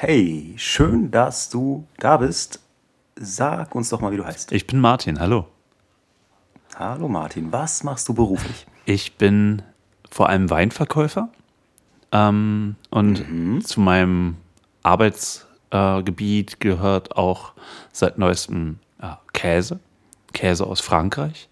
[0.00, 2.60] Hey, schön, dass du da bist.
[3.16, 4.52] Sag uns doch mal, wie du heißt.
[4.52, 5.48] Ich bin Martin, hallo.
[6.76, 8.64] Hallo Martin, was machst du beruflich?
[8.84, 9.60] Ich bin
[10.08, 11.30] vor allem Weinverkäufer
[12.12, 13.60] ähm, und Mhm.
[13.64, 14.36] zu meinem
[14.84, 17.54] Arbeitsgebiet äh, gehört auch
[17.90, 19.80] seit neuestem äh, Käse,
[20.32, 21.48] Käse aus Frankreich.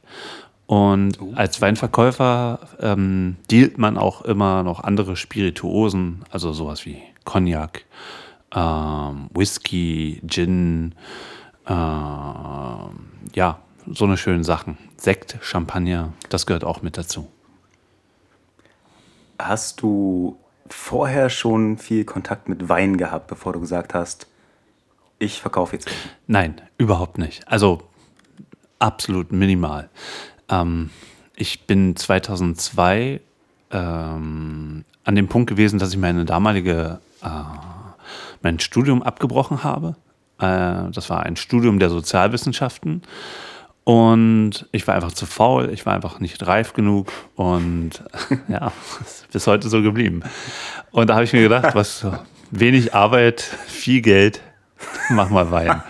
[0.66, 7.84] Und als Weinverkäufer ähm, dealt man auch immer noch andere Spirituosen, also sowas wie Cognac,
[8.56, 10.94] ähm, Whisky, Gin,
[11.66, 12.90] ähm,
[13.34, 13.58] ja,
[13.92, 14.78] so eine schönen Sachen.
[14.96, 17.28] Sekt, Champagner, das gehört auch mit dazu.
[19.38, 20.38] Hast du
[20.68, 24.26] vorher schon viel Kontakt mit Wein gehabt, bevor du gesagt hast,
[25.18, 25.88] ich verkaufe jetzt?
[26.26, 27.46] Nein, überhaupt nicht.
[27.48, 27.82] Also
[28.78, 29.88] absolut minimal.
[30.48, 30.90] Ähm,
[31.36, 33.20] ich bin 2002
[33.70, 37.28] ähm, an dem Punkt gewesen, dass ich meine damalige, äh,
[38.42, 39.96] mein Studium abgebrochen habe.
[40.38, 43.02] Äh, das war ein Studium der Sozialwissenschaften.
[43.84, 48.02] Und ich war einfach zu faul, ich war einfach nicht reif genug und
[48.48, 50.22] ja, ist bis heute so geblieben.
[50.90, 52.04] Und da habe ich mir gedacht, was
[52.50, 54.40] wenig Arbeit, viel Geld,
[55.10, 55.82] mach mal Wein.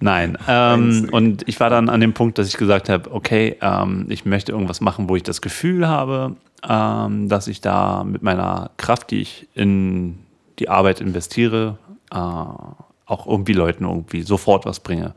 [0.00, 0.36] Nein.
[0.46, 4.26] Ähm, und ich war dann an dem Punkt, dass ich gesagt habe, okay, ähm, ich
[4.26, 6.36] möchte irgendwas machen, wo ich das Gefühl habe,
[6.68, 10.18] ähm, dass ich da mit meiner Kraft, die ich in
[10.58, 11.78] die Arbeit investiere,
[12.10, 15.14] äh, auch irgendwie Leuten irgendwie sofort was bringe.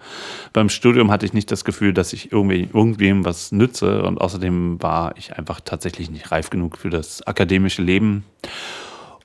[0.53, 4.81] Beim Studium hatte ich nicht das Gefühl, dass ich irgendwie irgendwem was nütze und außerdem
[4.81, 8.23] war ich einfach tatsächlich nicht reif genug für das akademische Leben.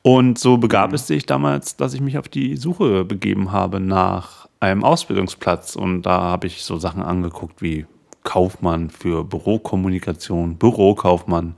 [0.02, 4.48] Und so begab es sich damals, dass ich mich auf die Suche begeben habe nach
[4.60, 5.74] einem Ausbildungsplatz.
[5.74, 7.86] Und da habe ich so Sachen angeguckt wie
[8.22, 11.56] Kaufmann für Bürokommunikation, Bürokaufmann.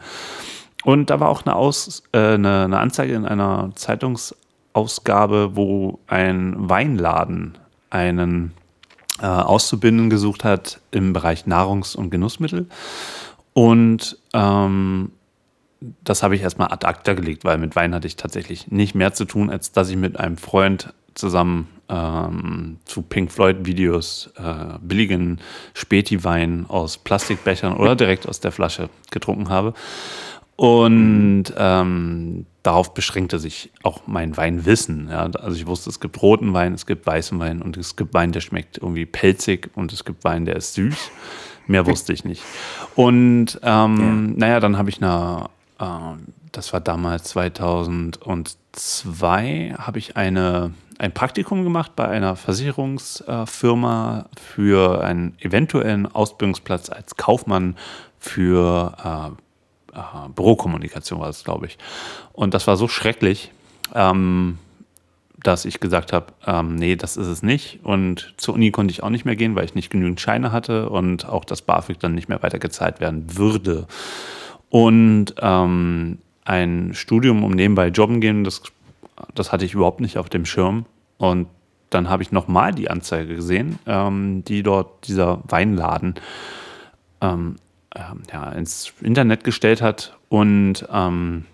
[0.82, 3.70] Und da war auch eine, Aus, äh, eine, eine Anzeige in einer
[4.78, 7.58] Zeitungsausgabe, wo ein Weinladen
[7.90, 8.52] einen
[9.20, 12.66] äh, Auszubildenden gesucht hat im Bereich Nahrungs- und Genussmittel.
[13.52, 15.12] Und ähm,
[16.04, 19.12] das habe ich erstmal ad acta gelegt, weil mit Wein hatte ich tatsächlich nicht mehr
[19.12, 24.78] zu tun, als dass ich mit einem Freund zusammen ähm, zu Pink Floyd Videos äh,
[24.80, 25.40] billigen
[25.74, 29.74] Späti-Wein aus Plastikbechern oder direkt aus der Flasche getrunken habe.
[30.58, 35.06] Und ähm, darauf beschränkte sich auch mein Weinwissen.
[35.08, 35.20] Ja.
[35.20, 38.32] Also ich wusste, es gibt roten Wein, es gibt weißen Wein und es gibt Wein,
[38.32, 41.12] der schmeckt irgendwie pelzig und es gibt Wein, der ist süß.
[41.68, 42.42] Mehr wusste ich nicht.
[42.96, 45.48] Und ähm, naja, dann habe ich eine,
[45.78, 45.84] äh,
[46.50, 55.36] das war damals 2002, habe ich eine, ein Praktikum gemacht bei einer Versicherungsfirma für einen
[55.38, 57.76] eventuellen Ausbildungsplatz als Kaufmann
[58.18, 59.30] für äh,
[59.94, 61.78] äh, Bürokommunikation, war das, glaube ich.
[62.32, 63.50] Und das war so schrecklich.
[63.94, 64.58] Ähm,
[65.42, 67.80] dass ich gesagt habe, ähm, nee, das ist es nicht.
[67.84, 70.90] Und zur Uni konnte ich auch nicht mehr gehen, weil ich nicht genügend Scheine hatte
[70.90, 73.86] und auch das BAföG dann nicht mehr weitergezahlt werden würde.
[74.68, 78.62] Und ähm, ein Studium um nebenbei jobben gehen, das,
[79.34, 80.86] das hatte ich überhaupt nicht auf dem Schirm.
[81.18, 81.46] Und
[81.90, 86.16] dann habe ich nochmal die Anzeige gesehen, ähm, die dort dieser Weinladen
[87.20, 87.56] ähm,
[87.94, 90.16] ähm, ja, ins Internet gestellt hat.
[90.28, 91.46] Und ähm,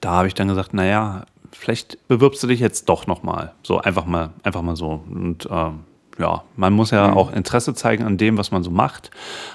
[0.00, 3.52] da habe ich dann gesagt, naja, vielleicht bewirbst du dich jetzt doch nochmal.
[3.62, 5.04] So einfach mal, einfach mal so.
[5.08, 5.80] Und ähm,
[6.18, 9.10] ja, man muss ja auch Interesse zeigen an dem, was man so macht.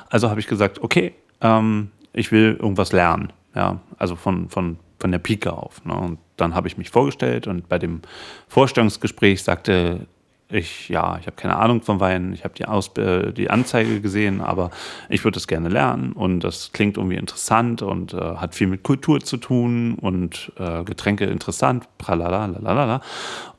[0.10, 3.34] Also habe ich gesagt, okay, ähm, ich will irgendwas lernen.
[3.56, 5.84] Ja, also von, von, von der Pike auf.
[5.86, 5.94] Ne?
[5.94, 8.02] Und dann habe ich mich vorgestellt und bei dem
[8.48, 10.08] Vorstellungsgespräch sagte
[10.54, 14.02] ich, ja, ich habe keine Ahnung von Wein, ich habe die, Aus äh, die Anzeige
[14.02, 14.72] gesehen, aber
[15.10, 18.84] ich würde es gerne lernen und das klingt irgendwie interessant und äh, hat viel mit
[18.84, 23.02] Kultur zu tun und äh, Getränke interessant, pralala.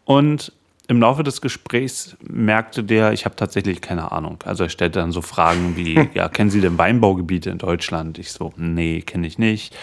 [0.04, 0.52] Und
[0.86, 4.38] im Laufe des Gesprächs merkte der, ich habe tatsächlich keine Ahnung.
[4.44, 8.18] Also er stellte dann so Fragen wie, ja, kennen Sie denn Weinbaugebiete in Deutschland?
[8.18, 9.74] Ich so, nee, kenne ich nicht.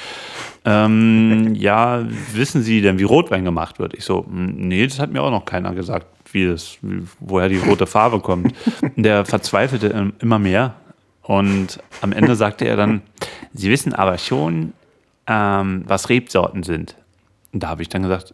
[0.64, 3.96] Ähm, ja, wissen Sie denn, wie Rotwein gemacht wird?
[3.96, 7.58] Ich so, nee, das hat mir auch noch keiner gesagt, wie das, wie, woher die
[7.58, 8.54] rote Farbe kommt.
[8.96, 10.74] Der verzweifelte im- immer mehr
[11.24, 13.02] und am Ende sagte er dann,
[13.54, 14.74] Sie wissen aber schon,
[15.28, 16.96] ähm, was Rebsorten sind.
[17.54, 18.34] Und da habe ich dann gesagt,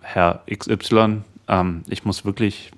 [0.00, 2.70] Herr XY, ähm, ich muss wirklich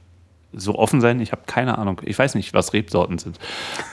[0.52, 2.00] so offen sein, ich habe keine Ahnung.
[2.05, 3.38] Ich weiß nicht, was Rebsorten sind.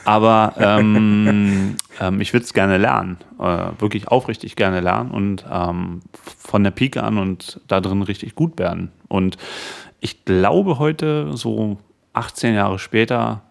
[0.06, 3.18] Aber ähm, ähm, ich würde es gerne lernen.
[3.40, 6.02] Äh, wirklich aufrichtig gerne lernen und ähm,
[6.40, 8.92] von der Pike an und da drin richtig gut werden.
[9.08, 9.38] Und
[10.00, 11.78] ich glaube heute, so
[12.14, 13.42] 18 Jahre später,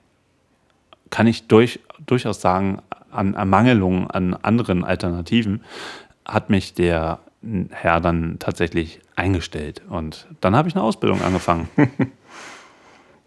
[1.10, 5.62] kann ich durch, durchaus sagen, an Ermangelung an anderen Alternativen
[6.24, 7.20] hat mich der
[7.70, 9.82] Herr dann tatsächlich eingestellt.
[9.88, 11.68] Und dann habe ich eine Ausbildung angefangen.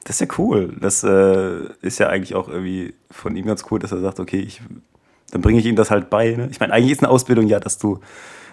[0.05, 0.75] Das ist ja cool.
[0.79, 4.39] Das äh, ist ja eigentlich auch irgendwie von ihm ganz cool, dass er sagt, okay,
[4.39, 4.59] ich,
[5.29, 6.31] dann bringe ich ihm das halt bei.
[6.31, 6.47] Ne?
[6.49, 7.99] Ich meine, eigentlich ist eine Ausbildung ja, dass du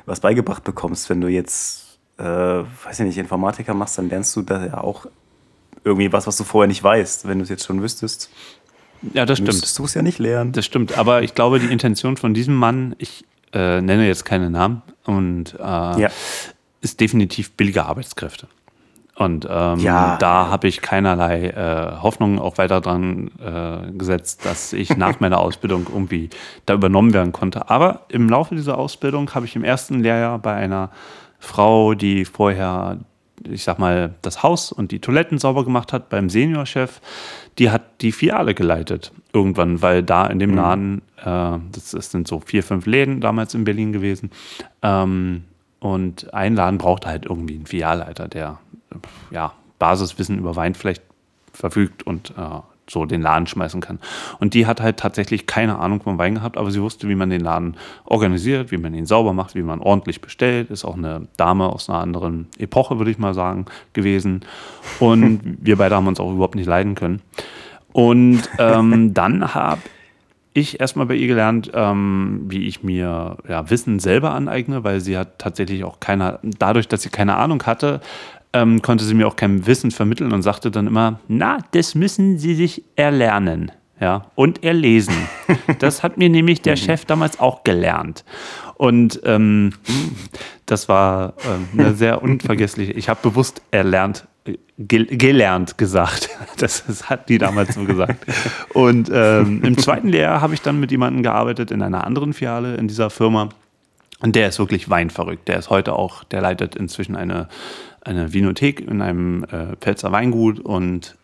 [0.04, 1.08] was beigebracht bekommst.
[1.08, 1.85] Wenn du jetzt,
[2.18, 5.06] äh, weiß ich nicht, Informatiker machst, dann lernst du da ja auch
[5.84, 7.28] irgendwie was, was du vorher nicht weißt.
[7.28, 8.30] Wenn du es jetzt schon wüsstest,
[9.12, 9.48] ja, das stimmt.
[9.48, 10.52] müsstest du es ja nicht lernen.
[10.52, 14.50] Das stimmt, aber ich glaube, die Intention von diesem Mann, ich äh, nenne jetzt keine
[14.50, 16.08] Namen, und äh, Ja.
[16.80, 18.48] ist definitiv billige Arbeitskräfte.
[19.14, 20.16] Und ähm, Ja.
[20.18, 25.38] da habe ich keinerlei äh, Hoffnung auch weiter dran äh, gesetzt, dass ich nach meiner
[25.38, 26.28] Ausbildung irgendwie
[26.66, 27.70] da übernommen werden konnte.
[27.70, 30.90] Aber im Laufe dieser Ausbildung habe ich im ersten Lehrjahr bei einer
[31.38, 32.98] Frau, die vorher,
[33.48, 37.00] ich sag mal, das Haus und die Toiletten sauber gemacht hat, beim Seniorchef,
[37.58, 42.28] die hat die Filiale geleitet irgendwann, weil da in dem Laden, äh, das, das sind
[42.28, 44.30] so vier, fünf Läden damals in Berlin gewesen,
[44.82, 45.44] ähm,
[45.78, 48.58] und ein Laden brauchte halt irgendwie einen Filialleiter, der
[49.30, 51.02] ja, Basiswissen über Wein vielleicht
[51.52, 53.98] verfügt und äh, so den Laden schmeißen kann.
[54.38, 57.30] Und die hat halt tatsächlich keine Ahnung vom Wein gehabt, aber sie wusste, wie man
[57.30, 60.70] den Laden organisiert, wie man ihn sauber macht, wie man ordentlich bestellt.
[60.70, 64.44] Ist auch eine Dame aus einer anderen Epoche, würde ich mal sagen, gewesen.
[65.00, 67.22] Und wir beide haben uns auch überhaupt nicht leiden können.
[67.92, 69.80] Und ähm, dann habe
[70.56, 75.18] ich erstmal bei ihr gelernt, ähm, wie ich mir ja, Wissen selber aneigne, weil sie
[75.18, 78.00] hat tatsächlich auch keine, dadurch, dass sie keine Ahnung hatte,
[78.52, 82.38] ähm, konnte sie mir auch kein Wissen vermitteln und sagte dann immer, na, das müssen
[82.38, 83.72] Sie sich erlernen.
[84.00, 85.14] Ja, und erlesen.
[85.78, 88.24] Das hat mir nämlich der Chef damals auch gelernt.
[88.76, 89.72] Und ähm,
[90.64, 92.92] das war ähm, eine sehr unvergessliche.
[92.92, 96.30] Ich habe bewusst erlernt, äh, gel gelernt gesagt.
[96.58, 98.24] Das, das hat die damals so gesagt.
[98.72, 102.76] Und ähm, im zweiten Lehrjahr habe ich dann mit jemandem gearbeitet in einer anderen Filiale
[102.76, 103.50] in dieser Firma.
[104.20, 105.48] Und der ist wirklich weinverrückt.
[105.48, 107.48] Der ist heute auch, der leitet inzwischen eine,
[108.02, 111.16] eine Vinothek in einem äh, Pfälzer Weingut und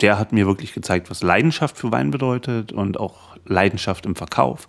[0.00, 4.68] der hat mir wirklich gezeigt, was Leidenschaft für Wein bedeutet und auch Leidenschaft im Verkauf.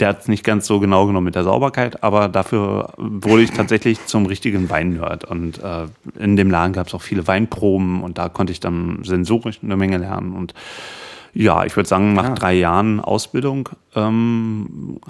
[0.00, 3.50] Der hat es nicht ganz so genau genommen mit der Sauberkeit, aber dafür wurde ich
[3.50, 5.24] tatsächlich zum richtigen Weinnerd.
[5.24, 5.86] Und äh,
[6.18, 9.76] in dem Laden gab es auch viele Weinproben und da konnte ich dann sensorisch eine
[9.76, 10.32] Menge lernen.
[10.32, 10.54] Und
[11.32, 12.34] ja, ich würde sagen, nach Ah.
[12.34, 15.00] drei Jahren Ausbildung ähm,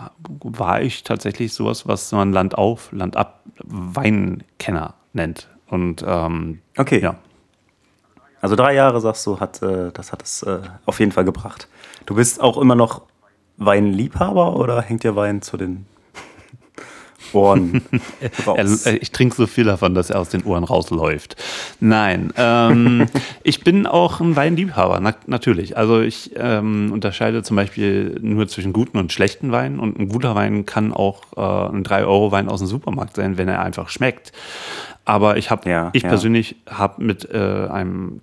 [0.42, 5.48] war ich tatsächlich sowas, was man Land auf, Land ab Weinkenner nennt.
[5.68, 7.00] Und ähm, Okay.
[7.00, 7.14] ja,
[8.40, 11.68] Also drei Jahre, sagst du, hat, äh, das hat es äh, auf jeden Fall gebracht.
[12.06, 13.02] Du bist auch immer noch
[13.58, 15.86] Weinliebhaber oder hängt dir Wein zu den
[17.34, 17.82] Ohren
[18.46, 18.86] raus?
[18.86, 21.36] Äh, ich trinke so viel davon, dass er aus den Ohren rausläuft.
[21.80, 23.06] Nein, ähm,
[23.42, 25.76] ich bin auch ein Weinliebhaber, na, natürlich.
[25.76, 30.34] Also ich ähm, unterscheide zum Beispiel nur zwischen guten und schlechten Weinen und ein guter
[30.34, 34.32] Wein kann auch äh, ein 3-Euro-Wein aus dem Supermarkt sein, wenn er einfach schmeckt.
[35.04, 36.08] Aber ich habe, Ja, ich ja.
[36.08, 38.20] persönlich habe mit äh, einem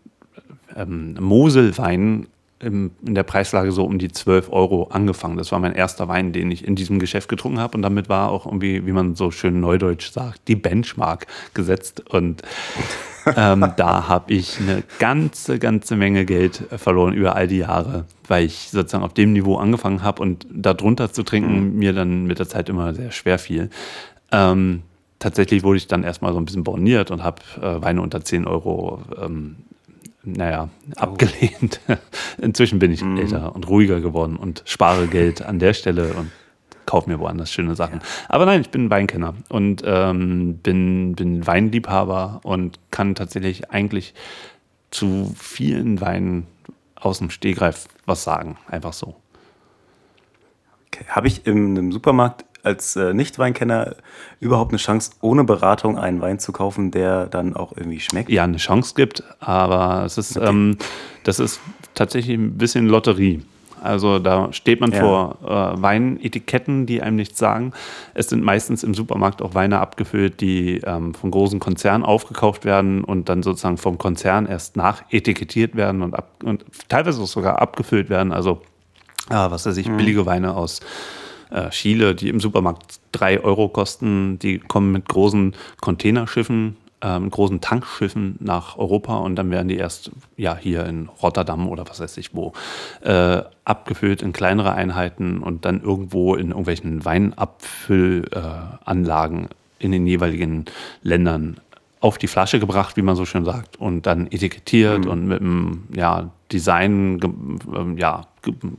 [0.76, 2.28] ähm, Moselwein
[2.60, 5.38] im, in der Preislage so um die 12 Euro angefangen.
[5.38, 7.78] Das war mein erster Wein, den ich in diesem Geschäft getrunken habe.
[7.78, 12.04] Und damit war auch irgendwie, wie man so schön neudeutsch sagt, die Benchmark gesetzt.
[12.10, 12.42] Und
[13.36, 18.46] ähm, da habe ich eine ganze, ganze Menge Geld verloren über all die Jahre, weil
[18.46, 22.48] ich sozusagen auf dem Niveau angefangen habe und darunter zu trinken mir dann mit der
[22.48, 23.70] Zeit immer sehr schwer fiel.
[24.32, 24.82] Ähm,
[25.20, 28.48] tatsächlich wurde ich dann erstmal so ein bisschen borniert und habe äh, Weine unter 10
[28.48, 29.58] Euro ähm,
[30.24, 31.80] naja, abgelehnt.
[32.42, 36.32] Inzwischen bin ich älter und ruhiger geworden und spare Geld an der Stelle und
[36.86, 38.02] kaufe mir woanders schöne Sachen.
[38.28, 44.16] Aber nein, ich bin Weinkenner und ähm, bin, bin Weinliebhaber und kann tatsächlich eigentlich
[44.90, 46.48] zu vielen Weinen
[46.96, 48.58] aus dem Stehgreif was sagen.
[48.68, 49.16] Einfach so.
[50.88, 51.06] Okay.
[51.10, 53.96] Habe ich im, im Supermarkt als äh, Nicht-Weinkenner
[54.40, 58.30] überhaupt eine Chance, ohne Beratung einen Wein zu kaufen, der dann auch irgendwie schmeckt?
[58.30, 60.78] ja, eine Chance gibt, aber es ist, ähm,
[61.24, 61.60] das ist
[61.96, 63.42] tatsächlich ein bisschen Lotterie.
[63.82, 65.00] Also da steht man Ja.
[65.00, 67.74] vor äh, Weinetiketten, die einem nichts sagen.
[68.16, 73.04] Es sind meistens im Supermarkt auch Weine abgefüllt, die ähm, von großen Konzernen aufgekauft werden
[73.04, 78.32] und dann sozusagen vom Konzern erst nachetikettiert werden und, ab, und teilweise sogar abgefüllt werden.
[78.34, 78.62] Also
[79.30, 80.80] äh, was weiß ich, billige Weine aus
[81.52, 87.32] äh, Chile, die im Supermarkt 3 Euro kosten, die kommen mit großen Containerschiffen, äh, mit
[87.32, 92.00] großen Tankschiffen nach Europa und dann werden die erst ja hier in Rotterdam oder was
[92.00, 92.54] weiß ich wo
[93.02, 99.50] äh, abgefüllt in kleinere Einheiten und dann irgendwo in irgendwelchen Weinabfüllanlagen
[99.80, 100.66] in den jeweiligen
[101.04, 101.60] Ländern
[102.00, 105.12] auf die Flasche gebracht, wie man so schön sagt, und dann etikettiert mhm.
[105.12, 107.20] und mit einem ja, Design
[107.76, 108.28] ähm, ja,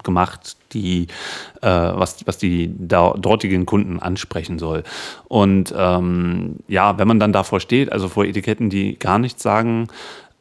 [0.03, 1.07] gemacht, die,
[1.63, 4.83] äh, was, was die dortigen Kunden ansprechen soll.
[5.29, 9.89] Und ähm, ja, wenn man dann davor steht, also vor Etiketten, die gar nichts sagen,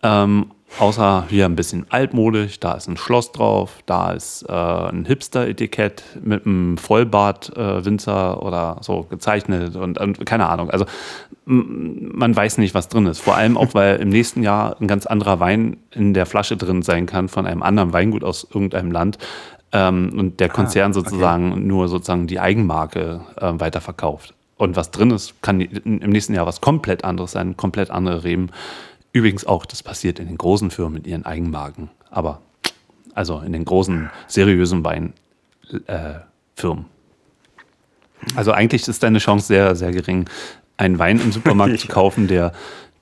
[0.03, 5.05] ähm, Außer hier ein bisschen altmodisch, da ist ein Schloss drauf, da ist äh, ein
[5.05, 10.69] Hipster-Etikett mit einem Vollbart-Winzer äh, oder so gezeichnet und, und keine Ahnung.
[10.69, 10.85] Also
[11.45, 13.21] man weiß nicht, was drin ist.
[13.21, 16.81] Vor allem auch, weil im nächsten Jahr ein ganz anderer Wein in der Flasche drin
[16.81, 19.17] sein kann von einem anderen Weingut aus irgendeinem Land.
[19.71, 21.61] Ähm, und der ah, Konzern ah, sozusagen okay.
[21.61, 24.33] nur sozusagen die Eigenmarke äh, weiterverkauft.
[24.57, 28.49] Und was drin ist, kann im nächsten Jahr was komplett anderes sein, komplett andere Reben.
[29.17, 31.89] Übrigens auch, das passiert in den großen Firmen mit ihren Eigenmarken.
[32.11, 32.39] Aber
[33.15, 35.15] also in den großen, seriösen Weinfirmen.
[35.87, 36.19] Äh,
[38.35, 40.29] also eigentlich ist deine Chance sehr, sehr gering,
[40.77, 42.51] einen Wein im Supermarkt zu kaufen, der,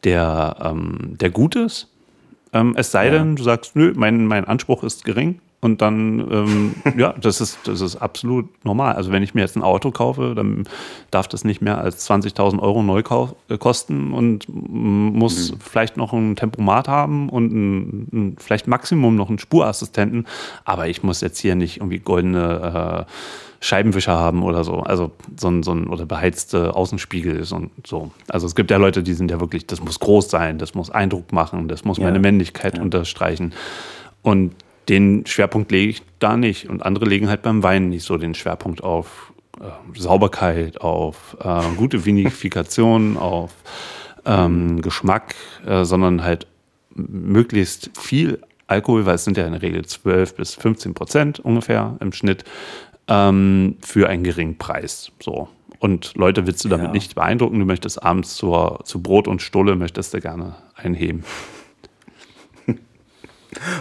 [0.06, 1.90] der, ähm, der gut ist.
[2.54, 3.12] Ähm, es sei ja.
[3.12, 5.42] denn, du sagst, nö, mein, mein Anspruch ist gering.
[5.62, 8.96] Und dann, ähm, ja, das ist, das ist absolut normal.
[8.96, 10.66] Also wenn ich mir jetzt ein Auto kaufe, dann
[11.12, 15.60] darf das nicht mehr als 20.000 Euro neu äh, kosten und muss mhm.
[15.60, 20.28] vielleicht noch ein Tempomat haben und ein, ein, vielleicht Maximum noch einen Spurassistenten.
[20.66, 23.12] Aber ich muss jetzt hier nicht irgendwie goldene äh,
[23.66, 24.82] Scheibenwischer haben oder so.
[24.82, 28.12] Also so ein, so ein oder beheizte Außenspiegel ist und so.
[28.28, 30.92] Also es gibt ja Leute, die sind ja wirklich, das muss groß sein, das muss
[30.92, 32.04] Eindruck machen, das muss ja.
[32.04, 32.84] meine Männlichkeit ja.
[32.84, 33.54] unterstreichen.
[34.22, 34.54] Und
[34.89, 36.70] den Schwerpunkt lege ich da nicht.
[36.70, 41.62] Und andere legen halt beim Wein nicht so den Schwerpunkt auf äh, Sauberkeit, auf äh,
[41.75, 43.51] gute Vinifikation, auf
[44.25, 46.48] ähm, Geschmack, äh, sondern halt
[46.94, 51.98] möglichst viel Alkohol, weil es sind ja in der Regel 12 bis 15 Prozent ungefähr
[52.00, 52.44] im Schnitt,
[53.08, 55.12] ähm, für einen geringen Preis.
[55.22, 55.48] So.
[55.80, 56.92] Und Leute willst du damit ja.
[56.92, 61.24] nicht beeindrucken, du möchtest abends zur, zu Brot und Stulle, möchtest du gerne einheben.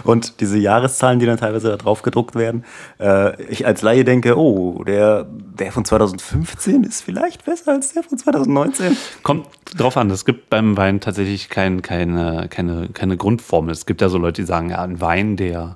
[0.03, 2.63] Und diese Jahreszahlen, die dann teilweise da drauf gedruckt werden,
[2.99, 8.03] äh, ich als Laie denke, oh, der, der von 2015 ist vielleicht besser als der
[8.03, 8.97] von 2019.
[9.23, 13.71] Kommt drauf an, es gibt beim Wein tatsächlich kein, keine, keine, keine Grundformel.
[13.71, 15.75] Es gibt ja so Leute, die sagen, ja, ein Wein, der,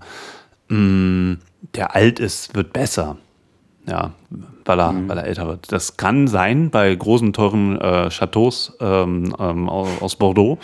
[0.70, 1.38] mh, mm,
[1.75, 3.18] der alt ist, wird besser.
[3.88, 4.13] Ja,
[4.69, 5.09] weil er, mhm.
[5.09, 5.71] weil er älter wird.
[5.71, 10.59] Das kann sein bei großen, teuren äh, Chateaus ähm, ähm, aus Bordeaux,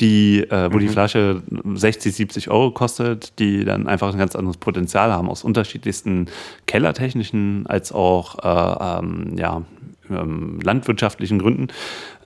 [0.00, 0.80] die, äh, wo mhm.
[0.80, 1.42] die Flasche
[1.74, 6.26] 60, 70 Euro kostet, die dann einfach ein ganz anderes Potenzial haben, aus unterschiedlichsten
[6.66, 9.62] kellertechnischen als auch äh, ähm, ja,
[10.08, 11.68] ähm, landwirtschaftlichen Gründen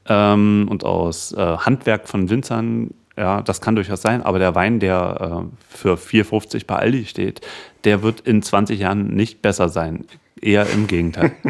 [0.08, 4.80] ähm, und aus äh, Handwerk von Winzern ja, das kann durchaus sein, aber der Wein,
[4.80, 7.40] der äh, für 4,50 bei Aldi steht,
[7.84, 10.06] der wird in 20 Jahren nicht besser sein
[10.40, 11.32] eher im Gegenteil.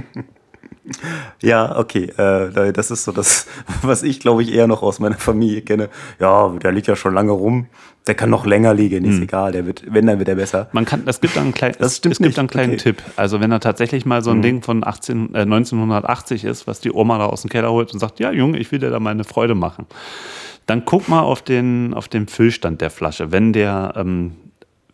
[1.41, 2.11] Ja, okay.
[2.19, 3.47] Äh, das ist so das,
[3.83, 5.89] was ich, glaube ich, eher noch aus meiner Familie kenne.
[6.21, 7.69] Ja, der liegt ja schon lange rum.
[8.07, 9.23] Der kann noch länger liegen, ist hm.
[9.23, 9.53] egal.
[9.53, 10.69] Der wird, wenn, dann wird er besser.
[10.73, 12.83] Man kann, das gibt einen kleinen, das stimmt es gibt einen kleinen okay.
[12.83, 13.03] Tipp.
[13.17, 14.43] Also wenn er tatsächlich mal so ein hm.
[14.43, 17.99] Ding von 18, äh, 1980 ist, was die Oma da aus dem Keller holt und
[17.99, 19.87] sagt, ja, Junge, ich will dir da mal eine Freude machen.
[20.67, 23.33] Dann guck mal auf den, auf den Füllstand der Flasche.
[23.33, 24.37] Wenn der ähm,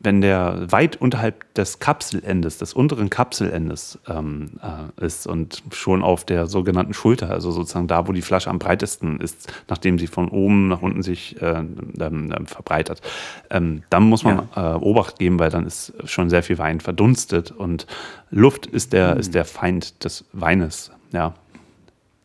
[0.02, 6.24] wenn der weit unterhalb des Kapselendes, des unteren Kapselendes ähm, äh, ist und schon auf
[6.24, 10.30] der sogenannten Schulter, also sozusagen da, wo die Flasche am breitesten ist, nachdem sie von
[10.30, 11.64] oben nach unten sich äh,
[12.00, 13.02] ähm, äh, verbreitert,
[13.50, 14.76] ähm, dann muss man ja.
[14.76, 17.86] Äh, Obacht geben, weil dann ist schon sehr viel Wein verdunstet und
[18.30, 19.20] Luft ist der, mhm.
[19.20, 20.92] ist der Feind des Weines.
[21.12, 21.34] Ja.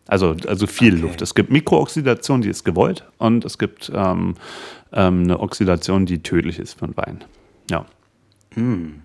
[0.07, 1.01] Also, also viel okay.
[1.01, 1.21] Luft.
[1.21, 4.35] Es gibt Mikrooxidation, die ist gewollt, und es gibt ähm,
[4.93, 7.23] ähm, eine Oxidation, die tödlich ist für den Wein.
[7.69, 7.85] Ja.
[8.53, 9.01] Hm.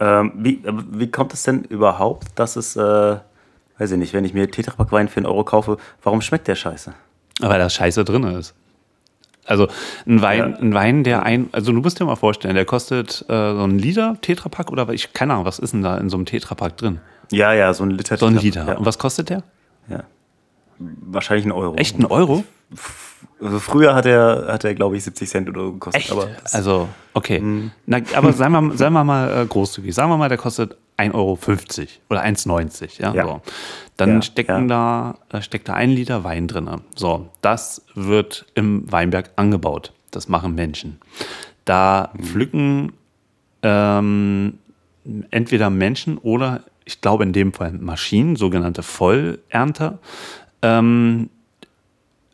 [0.00, 3.16] Ähm, wie, wie kommt es denn überhaupt, dass es, äh,
[3.78, 6.54] weiß ich nicht, wenn ich mir Tetrapack Wein für einen Euro kaufe, warum schmeckt der
[6.54, 6.94] scheiße?
[7.40, 8.54] Weil da Scheiße drin ist.
[9.44, 9.66] Also
[10.06, 10.58] ein Wein, ja.
[10.58, 13.78] ein Wein, der ein, also du musst dir mal vorstellen, der kostet äh, so ein
[13.78, 17.00] Liter Tetrapack oder ich keine Ahnung, was ist denn da in so einem Tetrapack drin?
[17.32, 18.18] Ja, ja, so ein Liter.
[18.18, 18.66] So ein Liter.
[18.66, 18.76] Ja.
[18.76, 19.42] Und was kostet der?
[19.88, 20.04] Ja.
[20.78, 21.74] Wahrscheinlich ein Euro.
[21.76, 22.44] Echt ein Euro?
[23.40, 26.02] Also früher hat er, hat er glaube ich, 70 Cent oder so gekostet.
[26.02, 26.12] Echt?
[26.12, 27.40] Aber also, okay.
[27.40, 27.70] Mhm.
[27.86, 29.94] Na, aber seien wir, seien wir mal äh, großzügig.
[29.94, 31.38] Sagen wir mal, der kostet 1,50 Euro
[32.10, 33.00] oder 1,90.
[33.00, 33.24] Ja, ja.
[33.24, 33.40] So.
[33.96, 35.14] Dann ja, stecken ja.
[35.28, 36.68] Da, steckt da ein Liter Wein drin.
[36.94, 39.92] So, das wird im Weinberg angebaut.
[40.10, 41.00] Das machen Menschen.
[41.64, 42.22] Da mhm.
[42.22, 42.92] pflücken
[43.62, 44.58] ähm,
[45.30, 49.98] entweder Menschen oder ich glaube in dem Fall Maschinen, sogenannte Vollernter,
[50.62, 51.30] ähm,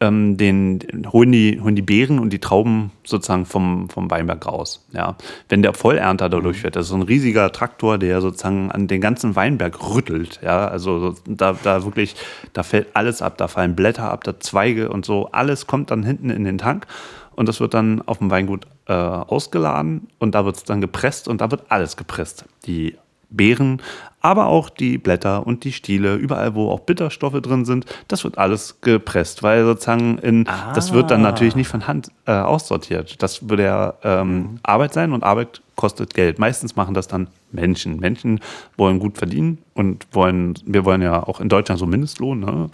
[0.01, 0.81] ähm, den,
[1.13, 4.85] holen, die, holen die Beeren und die Trauben sozusagen vom, vom Weinberg raus.
[4.93, 5.17] Ja.
[5.49, 9.01] Wenn der Vollernter da durchfährt, das ist so ein riesiger Traktor, der sozusagen an den
[9.01, 10.41] ganzen Weinberg rüttelt.
[10.43, 10.69] Ja.
[10.69, 12.17] Also da, da wirklich,
[12.53, 16.03] da fällt alles ab, da fallen Blätter ab, da Zweige und so, alles kommt dann
[16.03, 16.87] hinten in den Tank
[17.35, 21.29] und das wird dann auf dem Weingut äh, ausgeladen und da wird es dann gepresst
[21.29, 22.45] und da wird alles gepresst.
[22.67, 22.97] Die
[23.37, 23.81] Beeren,
[24.21, 28.39] aber auch die Blätter und die Stiele, überall wo auch Bitterstoffe drin sind, das wird
[28.39, 30.73] alles gepresst, weil sozusagen in, ah.
[30.75, 33.23] das wird dann natürlich nicht von Hand äh, aussortiert.
[33.23, 36.39] Das würde ja ähm, Arbeit sein und Arbeit kostet Geld.
[36.39, 37.99] Meistens machen das dann Menschen.
[37.99, 38.41] Menschen
[38.77, 42.71] wollen gut verdienen und wollen, wir wollen ja auch in Deutschland so Mindestlohn ne,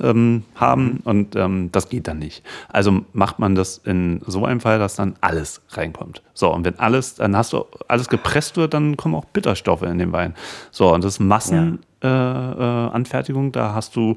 [0.00, 1.00] ähm, haben mhm.
[1.04, 2.42] und ähm, das geht dann nicht.
[2.68, 6.22] Also macht man das in so einem Fall, dass dann alles reinkommt.
[6.34, 9.98] So, und wenn alles, dann hast du alles gepresst wird, dann kommen auch Bitterstoffe in
[9.98, 10.34] den Wein.
[10.70, 13.48] So, und das ist Massenanfertigung, ja.
[13.48, 14.16] äh, äh, da hast du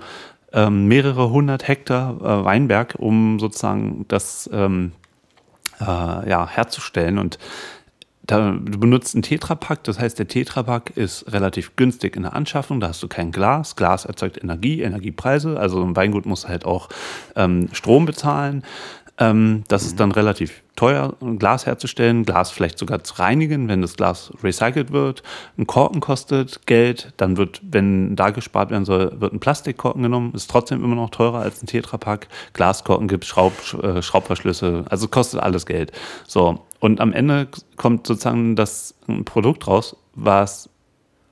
[0.54, 4.94] ähm, mehrere hundert Hektar äh, Weinberg, um sozusagen das ähm,
[5.80, 7.38] äh, ja, herzustellen und
[8.28, 12.80] da, du benutzt einen Tetrapack, das heißt, der Tetrapack ist relativ günstig in der Anschaffung,
[12.80, 13.76] da hast du kein Glas.
[13.76, 16.90] Glas erzeugt Energie, Energiepreise, also ein Weingut muss halt auch
[17.36, 18.64] ähm, Strom bezahlen.
[19.20, 19.88] Ähm, das mhm.
[19.88, 24.92] ist dann relativ teuer, Glas herzustellen, Glas vielleicht sogar zu reinigen, wenn das Glas recycelt
[24.92, 25.24] wird.
[25.58, 30.34] Ein Korken kostet Geld, dann wird, wenn da gespart werden soll, wird ein Plastikkorken genommen,
[30.36, 32.28] ist trotzdem immer noch teurer als ein Tetrapack.
[32.54, 35.92] Glaskorken gibt Schraub, äh, Schraubverschlüsse, also kostet alles Geld.
[36.28, 40.70] So, und am Ende kommt sozusagen das Produkt raus, was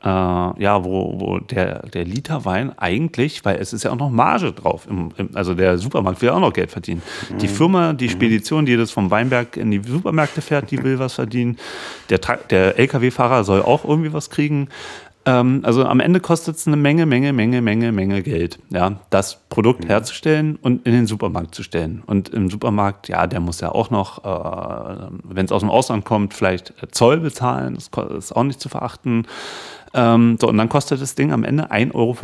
[0.06, 4.12] äh, ja, wo, wo der, der Liter Wein eigentlich, weil es ist ja auch noch
[4.12, 7.02] Marge drauf, im, im, also der Supermarkt will auch noch Geld verdienen.
[7.32, 7.38] Mhm.
[7.40, 11.14] Die Firma, die Spedition, die das vom Weinberg in die Supermärkte fährt, die will was
[11.16, 11.58] verdienen.
[12.10, 14.70] Der, der LKW-Fahrer soll auch irgendwie was kriegen.
[15.26, 19.40] Ähm, also am Ende kostet es eine Menge, Menge, Menge, Menge, Menge Geld, ja, das
[19.50, 19.88] Produkt mhm.
[19.88, 22.04] herzustellen und in den Supermarkt zu stellen.
[22.06, 26.06] Und im Supermarkt, ja, der muss ja auch noch, äh, wenn es aus dem Ausland
[26.06, 29.26] kommt, vielleicht Zoll bezahlen, das ist auch nicht zu verachten.
[29.96, 32.18] Ähm, so, und dann kostet das Ding am Ende 1,50 Euro.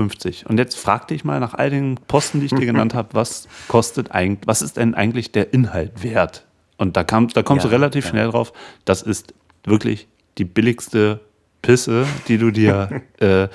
[0.50, 3.48] Und jetzt frag dich mal nach all den Posten, die ich dir genannt habe, was
[3.68, 6.46] kostet eigentlich, was ist denn eigentlich der Inhalt wert?
[6.78, 8.12] Und da, kam, da kommst ja, du relativ ja.
[8.12, 8.54] schnell drauf,
[8.86, 11.22] das ist wirklich die billigste
[11.62, 13.48] Pisse, die du dir äh,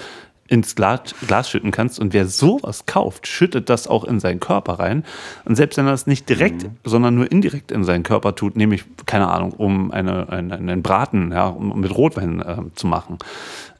[0.48, 1.98] ins Glas, Glas, schütten kannst.
[1.98, 5.04] Und wer sowas kauft, schüttet das auch in seinen Körper rein.
[5.44, 6.76] Und selbst wenn er das nicht direkt, mhm.
[6.84, 11.32] sondern nur indirekt in seinen Körper tut, nämlich, keine Ahnung, um eine, eine einen Braten
[11.32, 13.18] ja, um mit Rotwein äh, zu machen,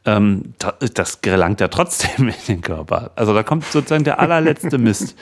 [0.05, 0.55] ähm,
[0.95, 3.11] das gelangt ja trotzdem in den Körper.
[3.17, 5.17] Also da kommt sozusagen der allerletzte Mist.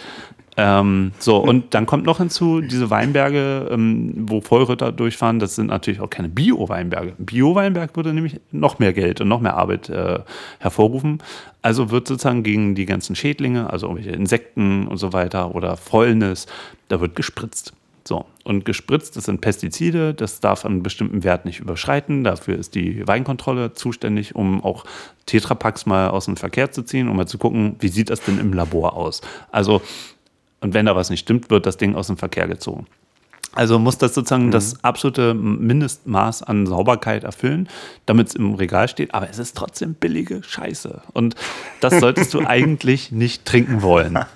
[0.56, 5.66] Ähm, so, und dann kommt noch hinzu, diese Weinberge, ähm, wo Vollritter durchfahren, das sind
[5.66, 7.14] natürlich auch keine Bio-Weinberge.
[7.18, 10.20] Bio-Weinberg würde nämlich noch mehr Geld und noch mehr Arbeit äh,
[10.60, 11.22] hervorrufen.
[11.62, 16.46] Also wird sozusagen gegen die ganzen Schädlinge, also irgendwelche Insekten und so weiter oder Fäulnis,
[16.88, 17.72] da wird gespritzt.
[18.06, 22.22] So, und gespritzt, das sind Pestizide, das darf einen bestimmten Wert nicht überschreiten.
[22.22, 24.84] Dafür ist die Weinkontrolle zuständig, um auch
[25.24, 28.38] Tetrapacks mal aus dem Verkehr zu ziehen, um mal zu gucken, wie sieht das denn
[28.38, 29.22] im Labor aus.
[29.50, 29.80] Also
[30.64, 32.86] und wenn da was nicht stimmt, wird das Ding aus dem Verkehr gezogen.
[33.52, 34.50] Also muss das sozusagen mhm.
[34.50, 37.68] das absolute Mindestmaß an Sauberkeit erfüllen,
[38.06, 39.12] damit es im Regal steht.
[39.12, 41.02] Aber es ist trotzdem billige Scheiße.
[41.12, 41.34] Und
[41.80, 44.18] das solltest du eigentlich nicht trinken wollen.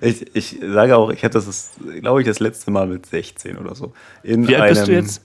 [0.00, 3.74] Ich, ich sage auch, ich hatte das, glaube ich, das letzte Mal mit 16 oder
[3.74, 3.92] so.
[4.22, 5.22] In Wie alt bist du jetzt?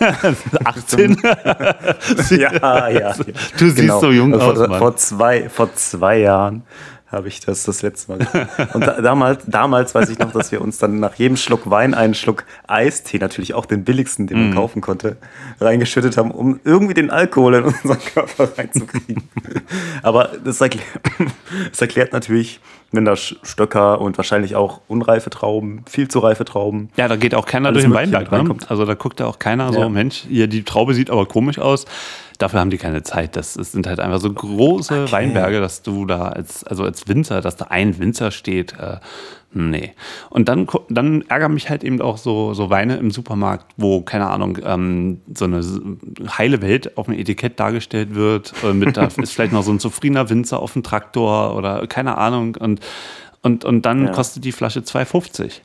[0.64, 1.20] 18?
[2.30, 3.12] ja, ja.
[3.58, 4.00] Du siehst genau.
[4.00, 4.78] so jung also aus, Mann.
[4.78, 6.62] Vor zwei, vor zwei Jahren
[7.10, 8.48] habe ich das das letzte Mal.
[8.74, 11.94] Und da, damals, damals weiß ich noch, dass wir uns dann nach jedem Schluck Wein
[11.94, 14.54] einen Schluck Eistee, natürlich auch den billigsten, den man mm.
[14.54, 15.16] kaufen konnte,
[15.60, 19.22] reingeschüttet haben, um irgendwie den Alkohol in unseren Körper reinzukriegen.
[20.02, 20.86] Aber das erklärt,
[21.70, 22.60] das erklärt natürlich,
[22.92, 26.90] wenn da Stöcker und wahrscheinlich auch unreife Trauben, viel zu reife Trauben.
[26.96, 28.30] Ja, da geht auch keiner durch den Weinberg.
[28.30, 28.54] Ne?
[28.68, 29.72] Also da guckt da auch keiner ja.
[29.72, 31.86] so, Mensch, hier die Traube sieht aber komisch aus
[32.38, 33.36] dafür haben die keine Zeit.
[33.36, 35.12] Das, das sind halt einfach so große okay.
[35.12, 38.74] Weinberge, dass du da als, also als Winzer, dass da ein Winzer steht.
[38.78, 38.98] Äh,
[39.52, 39.92] nee.
[40.30, 44.28] Und dann, dann ärgern mich halt eben auch so, so Weine im Supermarkt, wo, keine
[44.28, 45.60] Ahnung, ähm, so eine
[46.38, 48.54] heile Welt auf dem Etikett dargestellt wird.
[48.62, 52.16] Äh, mit da ist vielleicht noch so ein zufriedener Winzer auf dem Traktor oder keine
[52.18, 52.56] Ahnung.
[52.56, 52.80] Und,
[53.42, 54.12] und, und dann ja.
[54.12, 55.60] kostet die Flasche 2,50.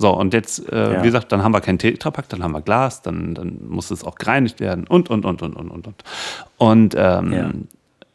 [0.00, 1.02] So, und jetzt, äh, ja.
[1.02, 4.04] wie gesagt, dann haben wir keinen Tetrapack, dann haben wir Glas, dann, dann muss es
[4.04, 5.86] auch gereinigt werden und, und, und, und, und, und.
[5.86, 6.04] Und,
[6.56, 7.50] und ähm, ja.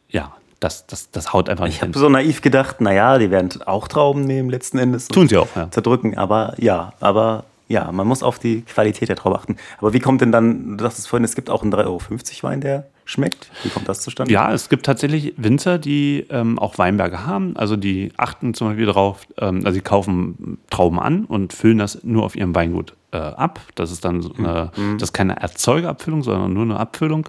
[0.08, 0.32] ja.
[0.60, 3.86] Das, das, das haut einfach nicht Ich habe so naiv gedacht, naja, die werden auch
[3.86, 5.08] Trauben nehmen letzten Endes.
[5.08, 5.70] Tun sie auch, ja.
[5.70, 9.56] Zerdrücken, aber ja, aber ja, man muss auf die Qualität der Traube achten.
[9.78, 12.00] Aber wie kommt denn dann, du sagtest vorhin, es gibt auch einen 3,50 Euro
[12.42, 13.50] Wein, der schmeckt?
[13.62, 14.32] Wie kommt das zustande?
[14.32, 17.56] Ja, es gibt tatsächlich Winzer, die ähm, auch Weinberge haben.
[17.56, 22.02] Also die achten zum Beispiel darauf, ähm, also sie kaufen Trauben an und füllen das
[22.04, 23.60] nur auf ihrem Weingut äh, ab.
[23.74, 24.98] Das ist dann eine, mhm.
[24.98, 27.28] das ist keine Erzeugerabfüllung, sondern nur eine Abfüllung.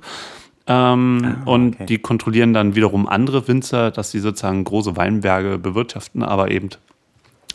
[0.68, 6.24] Ähm, ah, und die kontrollieren dann wiederum andere Winzer, dass sie sozusagen große Weinberge bewirtschaften,
[6.24, 6.70] aber eben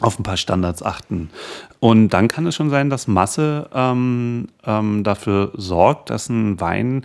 [0.01, 1.31] auf ein paar Standards achten.
[1.79, 7.05] Und dann kann es schon sein, dass Masse ähm, ähm, dafür sorgt, dass ein Wein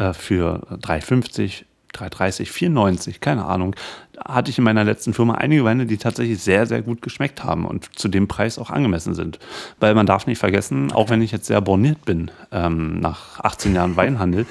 [0.00, 3.76] äh, für 3,50, 3,30, 4,90, keine Ahnung,
[4.24, 7.66] hatte ich in meiner letzten Firma einige Weine, die tatsächlich sehr, sehr gut geschmeckt haben
[7.66, 9.38] und zu dem Preis auch angemessen sind.
[9.78, 13.74] Weil man darf nicht vergessen, auch wenn ich jetzt sehr borniert bin ähm, nach 18
[13.74, 14.46] Jahren Weinhandel,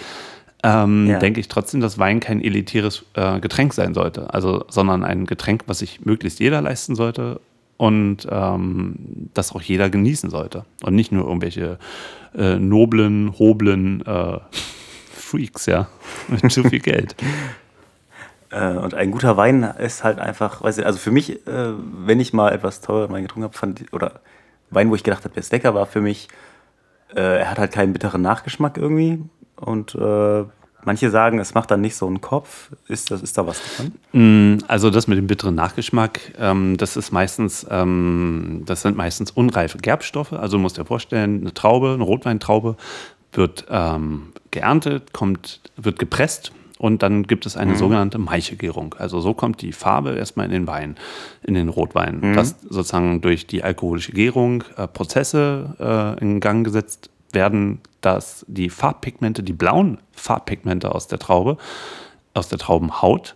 [0.64, 1.20] ähm, ja.
[1.20, 5.64] denke ich trotzdem, dass Wein kein elitäres äh, Getränk sein sollte, also sondern ein Getränk,
[5.68, 7.40] was sich möglichst jeder leisten sollte
[7.78, 11.80] und ähm, das auch jeder genießen sollte und nicht nur irgendwelche
[12.36, 14.40] äh, noblen, hoblen äh,
[15.30, 15.88] Freaks, ja,
[16.28, 17.16] mit zu viel Geld.
[18.52, 22.20] Äh, und ein guter Wein ist halt einfach, weiß ich, also für mich, äh, wenn
[22.20, 24.22] ich mal etwas teurer Wein getrunken habe, fand oder
[24.72, 26.30] Wein, wo ich gedacht habe, der ist lecker, war für mich,
[27.14, 29.20] äh, er hat halt keinen bitteren Nachgeschmack irgendwie
[29.56, 29.96] und
[30.86, 32.72] Manche sagen, es macht dann nicht so einen Kopf.
[32.88, 33.92] Ist, das, ist da was dran?
[34.14, 39.32] Mm, also das mit dem bitteren Nachgeschmack, ähm, das ist meistens, ähm, das sind meistens
[39.32, 40.32] unreife Gerbstoffe.
[40.34, 42.78] Also du musst dir vorstellen, eine Traube, eine Rotweintraube
[43.34, 47.78] wird ähm, geerntet, kommt, wird gepresst und dann gibt es eine mhm.
[47.78, 48.96] sogenannte Maichelgärung.
[48.98, 50.96] Also so kommt die Farbe erstmal in den Wein,
[51.44, 52.22] in den Rotwein.
[52.22, 52.34] Mhm.
[52.34, 55.76] Dass sozusagen durch die alkoholische Gärung äh, Prozesse
[56.18, 61.58] äh, in Gang gesetzt werden, dass die Farbpigmente, die blauen Farbpigmente aus der Traube,
[62.34, 63.36] aus der Traubenhaut,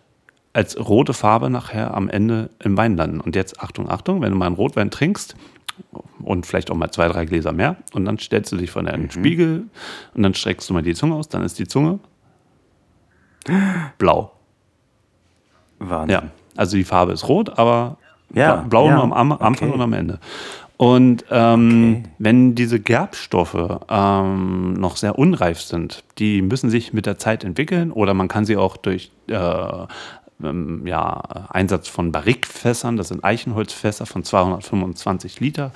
[0.53, 3.19] als rote Farbe nachher am Ende im Wein landen.
[3.19, 5.35] Und jetzt Achtung, Achtung, wenn du mal einen Rotwein trinkst
[6.23, 9.03] und vielleicht auch mal zwei, drei Gläser mehr und dann stellst du dich vor deinen
[9.03, 9.11] mhm.
[9.11, 9.63] Spiegel
[10.13, 11.99] und dann streckst du mal die Zunge aus, dann ist die Zunge
[13.97, 14.31] blau.
[15.79, 16.09] Wahnsinn.
[16.09, 16.23] Ja,
[16.55, 17.97] also die Farbe ist rot, aber
[18.33, 19.75] ja, blau ja, nur am Anfang okay.
[19.75, 20.19] und am Ende.
[20.77, 22.11] Und ähm, okay.
[22.17, 27.91] wenn diese Gerbstoffe ähm, noch sehr unreif sind, die müssen sich mit der Zeit entwickeln
[27.91, 29.85] oder man kann sie auch durch äh,
[30.43, 35.71] ähm, ja, Einsatz von Barrikfässern, das sind Eichenholzfässer von 225 Liter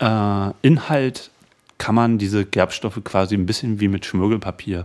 [0.00, 1.30] äh, Inhalt,
[1.78, 4.84] kann man diese Gerbstoffe quasi ein bisschen wie mit Schmirgelpapier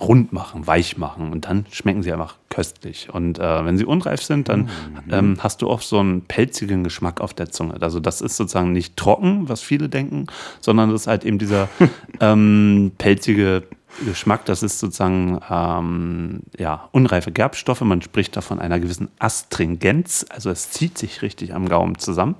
[0.00, 3.08] rund machen, weich machen und dann schmecken sie einfach köstlich.
[3.12, 4.68] Und äh, wenn sie unreif sind, dann mhm.
[5.10, 7.80] ähm, hast du oft so einen pelzigen Geschmack auf der Zunge.
[7.80, 10.26] Also das ist sozusagen nicht trocken, was viele denken,
[10.60, 11.68] sondern das ist halt eben dieser
[12.20, 13.62] ähm, pelzige
[14.04, 14.44] Geschmack.
[14.46, 17.80] Das ist sozusagen ähm, ja, unreife Gerbstoffe.
[17.82, 20.26] Man spricht da von einer gewissen Astringenz.
[20.28, 22.36] Also es zieht sich richtig am Gaumen zusammen.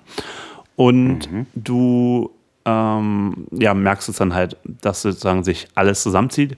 [0.77, 1.47] Und mhm.
[1.55, 2.31] du
[2.65, 6.57] ähm, ja, merkst es dann halt, dass sozusagen sich alles zusammenzieht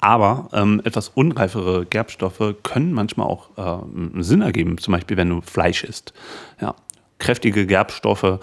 [0.00, 5.40] aber ähm, etwas unreifere Gerbstoffe können manchmal auch äh, Sinn ergeben, zum Beispiel wenn du
[5.40, 6.12] Fleisch isst.
[6.60, 6.74] Ja,
[7.18, 8.38] kräftige Gerbstoffe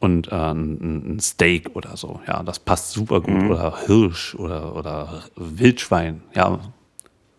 [0.00, 2.20] und äh, ein Steak oder so.
[2.26, 3.34] Ja, das passt super gut.
[3.42, 3.50] Mhm.
[3.50, 6.22] Oder Hirsch oder, oder Wildschwein.
[6.34, 6.58] Ja,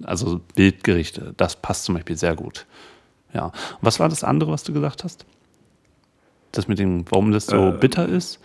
[0.04, 1.34] also Wildgerichte.
[1.38, 2.65] Das passt zum Beispiel sehr gut.
[3.34, 3.46] Ja.
[3.46, 5.26] Und was war das andere, was du gesagt hast?
[6.52, 8.39] Das mit dem, warum das so äh, bitter ist?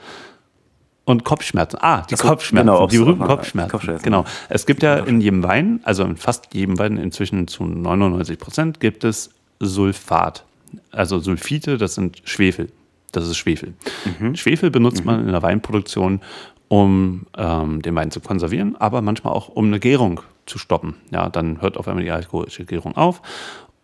[1.04, 1.78] Und Kopfschmerzen.
[1.80, 3.70] Ah, die Kopfschmerzen, genau, die berühmten Kopfschmerzen.
[3.70, 4.04] Kopfschmerzen.
[4.04, 4.24] Genau.
[4.48, 8.78] Es gibt ja in jedem Wein, also in fast jedem Wein inzwischen zu 99 Prozent,
[8.78, 10.44] gibt es Sulfat.
[10.90, 12.70] Also Sulfite, das sind Schwefel.
[13.12, 13.74] Das ist Schwefel.
[14.18, 14.34] Mhm.
[14.36, 15.06] Schwefel benutzt mhm.
[15.06, 16.20] man in der Weinproduktion,
[16.68, 20.96] um ähm, den Wein zu konservieren, aber manchmal auch um eine Gärung zu stoppen.
[21.10, 23.22] Ja, dann hört auf einmal die alkoholische Gärung auf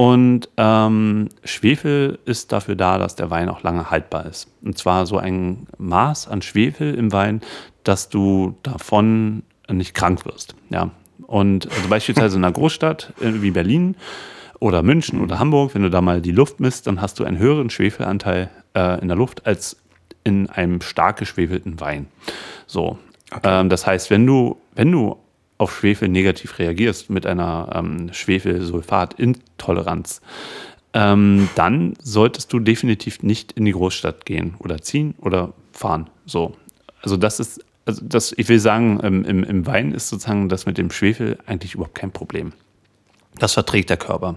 [0.01, 4.47] und ähm, Schwefel ist dafür da, dass der Wein auch lange haltbar ist.
[4.63, 7.41] Und zwar so ein Maß an Schwefel im Wein,
[7.83, 10.55] dass du davon nicht krank wirst.
[10.71, 10.93] Ja.
[11.27, 13.97] Und also beispielsweise in einer Großstadt äh, wie Berlin
[14.61, 17.39] oder München oder Hamburg, wenn du da mal die Luft misst, dann hast du einen
[17.39, 19.77] höheren Schwefelanteil äh, in der Luft als
[20.25, 22.07] in einem stark geschwefelten Wein.
[22.67, 22.99] So.
[23.31, 23.61] Okay.
[23.61, 25.17] Ähm, das heißt, wenn du, wenn du
[25.59, 30.23] auf Schwefel negativ reagierst mit einer ähm, Schwefelsulfat-Intoleranz,
[30.95, 36.09] ähm, dann solltest du definitiv nicht in die Großstadt gehen oder ziehen oder fahren.
[36.27, 36.57] So.
[37.03, 40.79] Also das ist, also das, ich will sagen, im, im Wein ist sozusagen das mit
[40.79, 42.53] dem Schwefel eigentlich überhaupt kein Problem.
[43.39, 44.37] Das verträgt der Körper.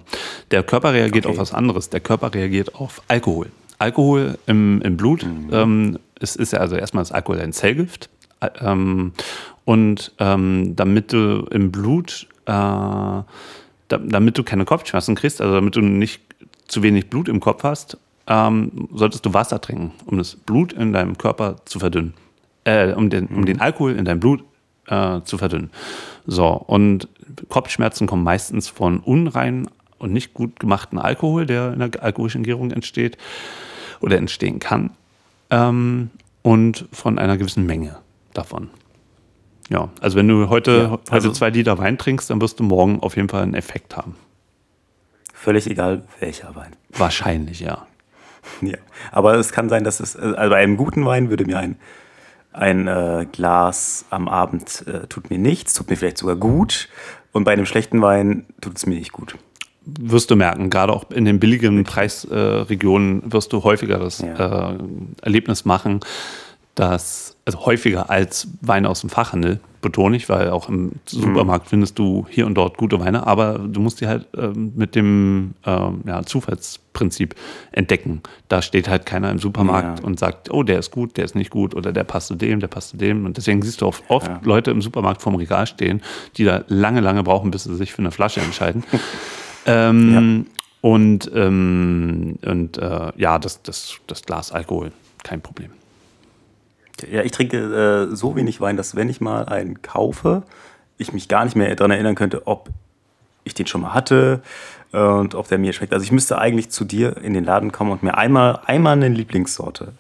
[0.51, 1.33] Der Körper reagiert okay.
[1.33, 1.89] auf was anderes.
[1.89, 3.47] Der Körper reagiert auf Alkohol.
[3.79, 5.49] Alkohol im, im Blut mhm.
[5.51, 8.09] ähm, ist, ist ja also erstmal das Alkohol ein Zellgift.
[8.59, 9.13] Ähm,
[9.65, 13.25] und ähm, damit du im Blut, äh, da,
[13.87, 16.21] damit du keine Kopfschmerzen kriegst, also damit du nicht
[16.67, 20.93] zu wenig Blut im Kopf hast, ähm, solltest du Wasser trinken, um das Blut in
[20.93, 22.13] deinem Körper zu verdünnen.
[22.63, 24.43] Äh, um, den, um den Alkohol in deinem Blut
[24.87, 25.71] äh, zu verdünnen.
[26.27, 27.07] So, und
[27.49, 29.67] Kopfschmerzen kommen meistens von unrein
[29.97, 33.17] und nicht gut gemachten Alkohol, der in der alkoholischen Gärung entsteht
[33.99, 34.91] oder entstehen kann.
[35.49, 36.09] Ähm,
[36.41, 37.97] und von einer gewissen Menge
[38.33, 38.69] davon.
[39.69, 42.63] Ja, also wenn du heute, ja, also heute zwei Liter Wein trinkst, dann wirst du
[42.63, 44.15] morgen auf jeden Fall einen Effekt haben.
[45.33, 46.75] Völlig egal, welcher Wein.
[46.89, 47.87] Wahrscheinlich, ja.
[48.61, 48.77] Ja,
[49.11, 51.77] aber es kann sein, dass es, also bei einem guten Wein würde mir ein,
[52.51, 56.89] ein äh, Glas am Abend äh, tut mir nichts, tut mir vielleicht sogar gut.
[57.31, 59.35] Und bei einem schlechten Wein tut es mir nicht gut.
[59.83, 64.73] Wirst du merken, gerade auch in den billigen Preisregionen äh, wirst du häufiger das ja.
[64.73, 64.77] Äh,
[65.21, 66.01] Erlebnis machen,
[66.75, 71.97] dass, also häufiger als Weine aus dem Fachhandel, betone ich, weil auch im Supermarkt findest
[71.99, 75.89] du hier und dort gute Weine, aber du musst die halt äh, mit dem äh,
[76.05, 77.35] ja, Zufallsprinzip
[77.71, 78.21] entdecken.
[78.47, 80.05] Da steht halt keiner im Supermarkt ja.
[80.05, 82.59] und sagt, oh, der ist gut, der ist nicht gut oder der passt zu dem,
[82.59, 83.25] der passt zu dem.
[83.25, 84.39] Und deswegen siehst du oft, oft ja.
[84.43, 86.01] Leute im Supermarkt vorm Regal stehen,
[86.37, 88.83] die da lange, lange brauchen, bis sie sich für eine Flasche entscheiden.
[89.65, 90.45] ähm,
[90.81, 94.91] und ähm, und äh, ja, das, das, das Glas Alkohol,
[95.23, 95.71] kein Problem.
[97.09, 100.43] Ja, ich trinke äh, so wenig Wein, dass wenn ich mal einen kaufe,
[100.97, 102.69] ich mich gar nicht mehr daran erinnern könnte, ob
[103.43, 104.41] ich den schon mal hatte
[104.93, 105.93] äh, und ob der mir schmeckt.
[105.93, 109.07] Also ich müsste eigentlich zu dir in den Laden kommen und mir einmal, einmal eine
[109.07, 109.93] Lieblingssorte.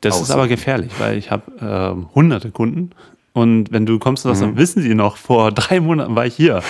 [0.00, 0.24] Das aussuchen.
[0.24, 2.90] ist aber gefährlich, weil ich habe äh, hunderte Kunden
[3.36, 4.56] und wenn du kommst und sagst, mhm.
[4.56, 6.62] wissen Sie noch, vor drei Monaten war ich hier.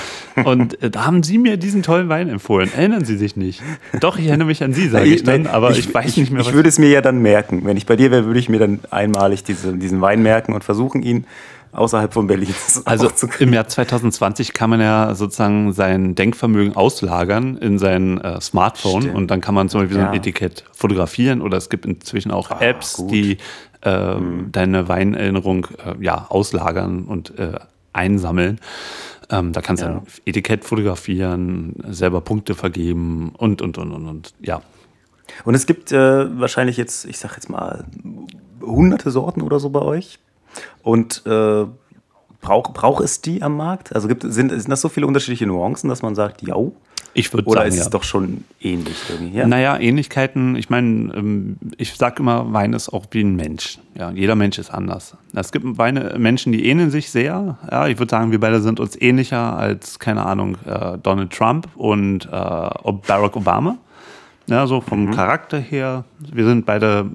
[0.44, 2.68] Und äh, da haben Sie mir diesen tollen Wein empfohlen.
[2.74, 3.62] Erinnern Sie sich nicht?
[4.00, 6.16] Doch, ich erinnere mich an Sie, sage ich, ich, dann, aber ich, ich weiß ich,
[6.16, 6.40] nicht mehr.
[6.42, 7.64] Ich würde es mir ja dann merken.
[7.64, 10.64] Wenn ich bei dir wäre, würde ich mir dann einmalig diese, diesen Wein merken und
[10.64, 11.24] versuchen, ihn
[11.76, 17.78] außerhalb von Berlin Also im Jahr 2020 kann man ja sozusagen sein Denkvermögen auslagern in
[17.78, 19.16] sein äh, Smartphone Stimmt.
[19.16, 20.04] und dann kann man zum Beispiel ja.
[20.04, 23.10] so ein Etikett fotografieren oder es gibt inzwischen auch ah, Apps, gut.
[23.10, 23.38] die
[23.82, 24.52] äh, mhm.
[24.52, 27.58] deine Weinerinnerung äh, ja, auslagern und äh,
[27.92, 28.60] einsammeln.
[29.30, 29.92] Ähm, da kannst du ja.
[29.96, 34.62] ein Etikett fotografieren, selber Punkte vergeben und, und, und, und, und ja.
[35.44, 37.84] Und es gibt äh, wahrscheinlich jetzt, ich sag jetzt mal,
[38.60, 40.20] hunderte Sorten oder so bei euch.
[40.82, 41.66] Und äh,
[42.40, 43.94] braucht brauch es die am Markt?
[43.94, 46.56] Also gibt, sind, sind das so viele unterschiedliche Nuancen, dass man sagt, ja,
[47.16, 49.38] ich würde sagen, Oder ist es doch schon ähnlich irgendwie?
[49.38, 49.46] Ja?
[49.46, 53.78] Naja, Ähnlichkeiten, ich meine, ähm, ich sage immer, Wein ist auch wie ein Mensch.
[53.94, 55.16] Ja, jeder Mensch ist anders.
[55.34, 57.56] Es gibt Weine, Menschen, die ähneln sich sehr.
[57.70, 61.68] Ja, ich würde sagen, wir beide sind uns ähnlicher als, keine Ahnung, äh, Donald Trump
[61.74, 63.78] und äh, Barack Obama.
[64.46, 65.10] Ja, so vom mhm.
[65.12, 66.04] Charakter her.
[66.18, 67.10] Wir sind beide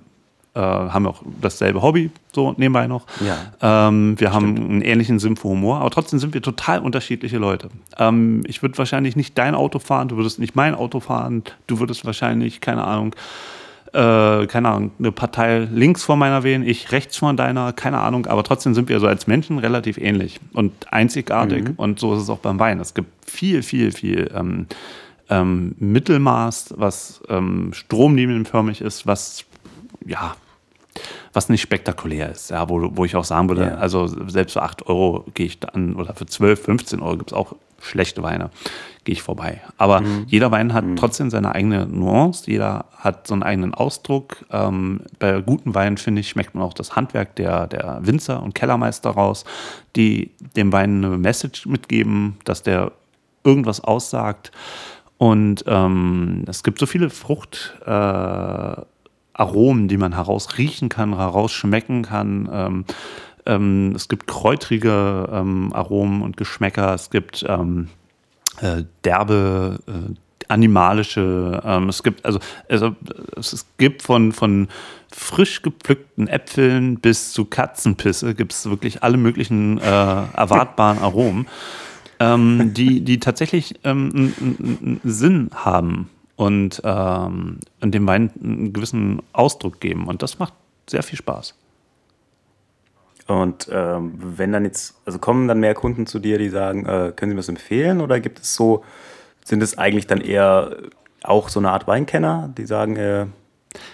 [0.54, 3.06] äh, haben auch dasselbe Hobby, so nebenbei noch.
[3.22, 4.36] Ja, ähm, wir stimmt.
[4.36, 7.70] haben einen ähnlichen Sinn für Humor, aber trotzdem sind wir total unterschiedliche Leute.
[7.98, 11.80] Ähm, ich würde wahrscheinlich nicht dein Auto fahren, du würdest nicht mein Auto fahren, du
[11.80, 13.16] würdest wahrscheinlich, keine Ahnung,
[13.94, 18.26] äh, keine Ahnung, eine Partei links von meiner wählen, ich rechts von deiner, keine Ahnung,
[18.26, 21.74] aber trotzdem sind wir so als Menschen relativ ähnlich und einzigartig mhm.
[21.78, 22.80] und so ist es auch beim Wein.
[22.80, 24.68] Es gibt viel, viel, viel ähm,
[25.30, 29.46] ähm, Mittelmaß, was ähm, stromlinienförmig ist, was
[30.06, 30.36] ja,
[31.34, 33.78] was nicht spektakulär ist, ja, wo, wo ich auch sagen würde, yeah.
[33.78, 37.38] also selbst für 8 Euro gehe ich dann, oder für 12, 15 Euro gibt es
[37.38, 38.50] auch schlechte Weine,
[39.04, 39.62] gehe ich vorbei.
[39.78, 40.26] Aber mhm.
[40.28, 40.96] jeder Wein hat mhm.
[40.96, 44.46] trotzdem seine eigene Nuance, jeder hat so einen eigenen Ausdruck.
[44.52, 48.54] Ähm, bei guten Weinen, finde ich, schmeckt man auch das Handwerk der, der Winzer und
[48.54, 49.46] Kellermeister raus,
[49.96, 52.92] die dem Wein eine Message mitgeben, dass der
[53.44, 54.52] irgendwas aussagt.
[55.18, 57.76] Und ähm, es gibt so viele Frucht.
[57.86, 58.76] Äh,
[59.42, 62.48] Aromen, die man herausriechen kann, herausschmecken kann.
[62.52, 62.86] Ähm,
[63.48, 66.94] ähm, es gibt kräutrige ähm, Aromen und Geschmäcker.
[66.94, 67.90] Es gibt ähm,
[68.62, 70.14] äh, derbe, äh,
[70.48, 71.60] animalische.
[71.66, 72.96] Ähm, es gibt also, also
[73.36, 74.68] es gibt von, von
[75.12, 81.48] frisch gepflückten Äpfeln bis zu Katzenpisse gibt es wirklich alle möglichen äh, erwartbaren Aromen,
[82.20, 86.10] ähm, die, die tatsächlich einen, einen Sinn haben
[86.42, 90.08] und, ähm, und dem Wein einen gewissen Ausdruck geben.
[90.08, 90.56] Und das macht
[90.90, 91.54] sehr viel Spaß.
[93.28, 97.14] Und ähm, wenn dann jetzt, also kommen dann mehr Kunden zu dir, die sagen, äh,
[97.16, 98.02] können Sie mir das empfehlen?
[98.02, 98.84] Oder gibt es so,
[99.46, 100.78] sind es eigentlich dann eher
[101.22, 103.28] auch so eine Art Weinkenner, die sagen, äh,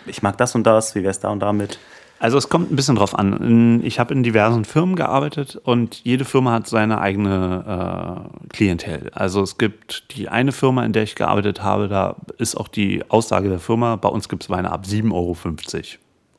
[0.06, 1.80] ich mag das und das, wie wäre es da und damit?
[2.20, 3.82] Also es kommt ein bisschen drauf an.
[3.84, 9.12] Ich habe in diversen Firmen gearbeitet und jede Firma hat seine eigene äh, Klientel.
[9.14, 13.04] Also es gibt die eine Firma, in der ich gearbeitet habe, da ist auch die
[13.10, 15.38] Aussage der Firma, bei uns gibt es Weine ab 7,50 Euro.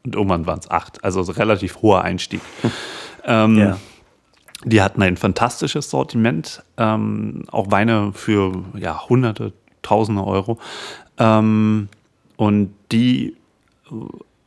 [0.05, 1.05] Und irgendwann waren es 8.
[1.05, 2.41] Also relativ hoher Einstieg.
[3.25, 3.79] ähm, ja.
[4.65, 10.59] Die hatten ein fantastisches Sortiment, ähm, auch Weine für ja, Hunderte, Tausende Euro.
[11.19, 11.89] Ähm,
[12.37, 13.37] und die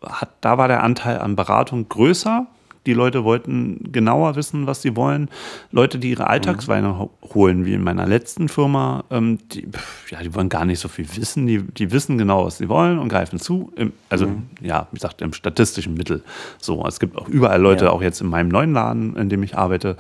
[0.02, 2.48] hat, da war der Anteil an Beratung größer.
[2.88, 5.30] Die Leute wollten genauer wissen, was sie wollen.
[5.72, 7.10] Leute, die ihre Alltagsweine mhm.
[7.36, 9.68] holen, wie in meiner letzten Firma, ähm, die,
[10.10, 11.46] ja, die wollen gar nicht so viel wissen.
[11.46, 13.72] Die, die wissen genau, was sie wollen und greifen zu.
[13.76, 14.48] Im, also, mhm.
[14.62, 16.24] ja, wie gesagt, im statistischen Mittel.
[16.60, 17.92] So, es gibt auch überall Leute, ja.
[17.92, 19.96] auch jetzt in meinem neuen Laden, in dem ich arbeite,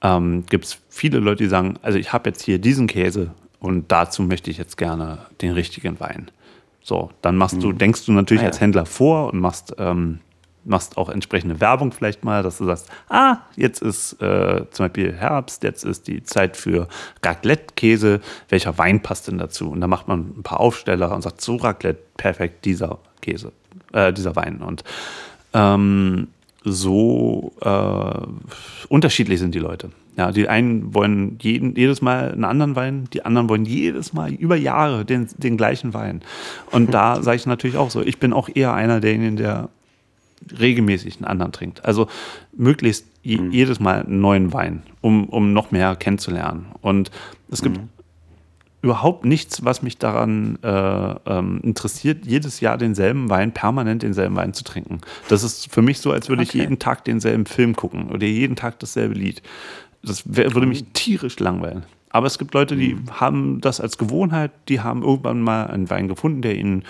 [0.00, 3.92] ähm, gibt es viele Leute, die sagen, also ich habe jetzt hier diesen Käse und
[3.92, 6.30] dazu möchte ich jetzt gerne den richtigen Wein.
[6.86, 7.78] So, dann machst du, mhm.
[7.78, 8.50] denkst du natürlich ah, ja.
[8.50, 10.20] als Händler vor und machst, ähm,
[10.66, 15.14] machst auch entsprechende Werbung vielleicht mal, dass du sagst, ah, jetzt ist äh, zum Beispiel
[15.14, 16.86] Herbst, jetzt ist die Zeit für
[17.22, 18.20] Raclette-Käse,
[18.50, 19.70] welcher Wein passt denn dazu?
[19.70, 23.52] Und dann macht man ein paar Aufsteller und sagt, so Raclette, perfekt, dieser Käse,
[23.94, 24.58] äh, dieser Wein.
[24.58, 24.84] Und
[25.54, 26.28] ähm,
[26.64, 29.88] so äh, unterschiedlich sind die Leute.
[30.16, 34.32] Ja, die einen wollen jeden, jedes Mal einen anderen Wein, die anderen wollen jedes Mal
[34.32, 36.20] über Jahre den, den gleichen Wein.
[36.70, 39.70] Und da sage ich natürlich auch so, ich bin auch eher einer derjenigen, der
[40.58, 41.84] regelmäßig einen anderen trinkt.
[41.84, 42.06] Also
[42.56, 43.50] möglichst je, mhm.
[43.50, 46.66] jedes Mal einen neuen Wein, um, um noch mehr kennenzulernen.
[46.80, 47.10] Und
[47.50, 47.88] es gibt mhm
[48.84, 54.52] überhaupt nichts, was mich daran äh, ähm, interessiert, jedes Jahr denselben Wein, permanent denselben Wein
[54.52, 55.00] zu trinken.
[55.28, 56.50] Das ist für mich so, als würde okay.
[56.50, 59.40] ich jeden Tag denselben Film gucken oder jeden Tag dasselbe Lied.
[60.04, 61.84] Das wär, würde mich tierisch langweilen.
[62.10, 63.20] Aber es gibt Leute, die mhm.
[63.20, 66.84] haben das als Gewohnheit, die haben irgendwann mal einen Wein gefunden, der ihnen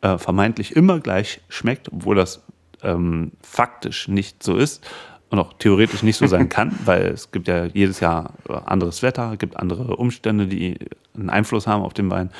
[0.00, 2.42] äh, vermeintlich immer gleich schmeckt, obwohl das
[2.82, 4.82] ähm, faktisch nicht so ist
[5.30, 9.36] und auch theoretisch nicht so sein kann, weil es gibt ja jedes Jahr anderes Wetter,
[9.36, 10.78] gibt andere Umstände, die
[11.14, 12.30] einen Einfluss haben auf den Wein.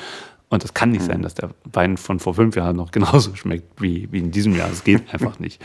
[0.53, 1.23] Und es kann nicht sein, mhm.
[1.23, 4.69] dass der Wein von vor fünf Jahren noch genauso schmeckt wie, wie in diesem Jahr.
[4.69, 5.59] Das geht einfach nicht.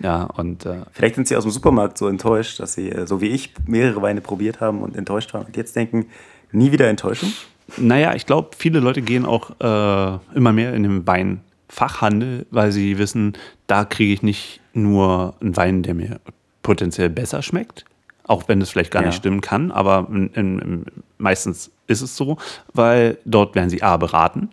[0.00, 3.20] Ja, und, äh Vielleicht sind Sie aus dem Supermarkt so enttäuscht, dass Sie, äh, so
[3.20, 6.06] wie ich, mehrere Weine probiert haben und enttäuscht waren und jetzt denken,
[6.50, 7.32] nie wieder Enttäuschung?
[7.76, 12.98] Naja, ich glaube, viele Leute gehen auch äh, immer mehr in den Weinfachhandel, weil sie
[12.98, 13.34] wissen,
[13.68, 16.20] da kriege ich nicht nur einen Wein, der mir
[16.64, 17.84] potenziell besser schmeckt,
[18.32, 19.08] auch wenn es vielleicht gar ja.
[19.08, 20.84] nicht stimmen kann, aber in, in,
[21.18, 22.38] meistens ist es so,
[22.72, 24.48] weil dort werden sie A beraten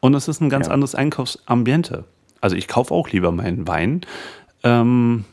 [0.00, 0.72] und es ist ein ganz ja.
[0.72, 2.04] anderes Einkaufsambiente.
[2.40, 4.00] Also ich kaufe auch lieber meinen Wein
[4.64, 5.26] ähm,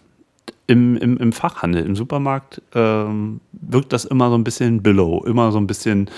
[0.68, 5.54] im, im, im, Fachhandel, im Supermarkt ähm, wirkt das immer so ein bisschen below, immer
[5.54, 6.10] so ein bisschen.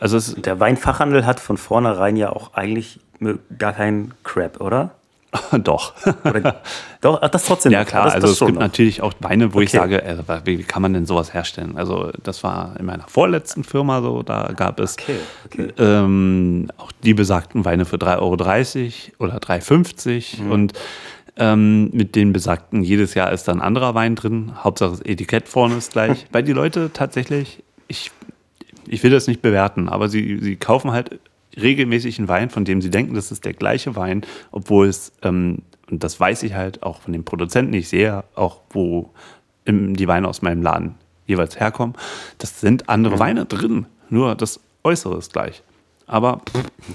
[0.00, 2.98] Also der Weinfachhandel hat von vornherein ja auch eigentlich
[3.56, 4.96] gar keinen Crap, oder?
[5.62, 5.94] Doch.
[6.24, 6.60] Oder,
[7.00, 7.72] doch, das trotzdem.
[7.72, 8.04] Ja, klar.
[8.04, 8.60] Das, also, das es gibt noch.
[8.60, 9.64] natürlich auch Weine, wo okay.
[9.64, 11.76] ich sage, äh, wie kann man denn sowas herstellen?
[11.76, 14.22] Also, das war in meiner vorletzten Firma so.
[14.22, 15.16] Da gab es okay.
[15.46, 15.72] Okay.
[15.78, 18.34] Ähm, auch die besagten Weine für 3,30 Euro
[19.24, 20.44] oder 3,50 Euro.
[20.44, 20.52] Mhm.
[20.52, 20.72] Und
[21.36, 24.52] ähm, mit den besagten, jedes Jahr ist da ein anderer Wein drin.
[24.56, 26.26] Hauptsache das Etikett vorne ist gleich.
[26.32, 28.10] Weil die Leute tatsächlich, ich,
[28.88, 31.20] ich will das nicht bewerten, aber sie, sie kaufen halt
[31.56, 35.62] regelmäßig einen Wein, von dem sie denken, das ist der gleiche Wein, obwohl es, ähm,
[35.90, 39.10] und das weiß ich halt auch von den Produzenten, ich sehe auch, wo
[39.66, 40.94] die Weine aus meinem Laden
[41.26, 41.94] jeweils herkommen,
[42.38, 43.20] das sind andere mhm.
[43.20, 45.62] Weine drin, nur das Äußere ist gleich.
[46.06, 46.40] Aber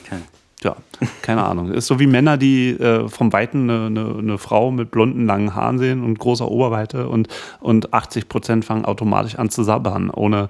[0.03, 0.19] okay.
[0.65, 0.75] Ja,
[1.21, 1.71] keine Ahnung.
[1.71, 5.53] Ist so wie Männer, die äh, vom Weiten eine, eine, eine, Frau mit blonden, langen
[5.53, 7.27] Haaren sehen und großer Oberweite und,
[7.59, 10.49] und 80 Prozent fangen automatisch an zu sabbern, ohne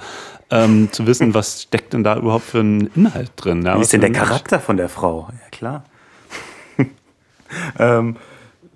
[0.49, 3.63] ähm, zu wissen, was steckt denn da überhaupt für ein Inhalt drin.
[3.65, 5.28] Ja, wie ist denn der Charakter von der Frau?
[5.32, 5.84] Ja, klar.
[7.78, 8.15] ähm,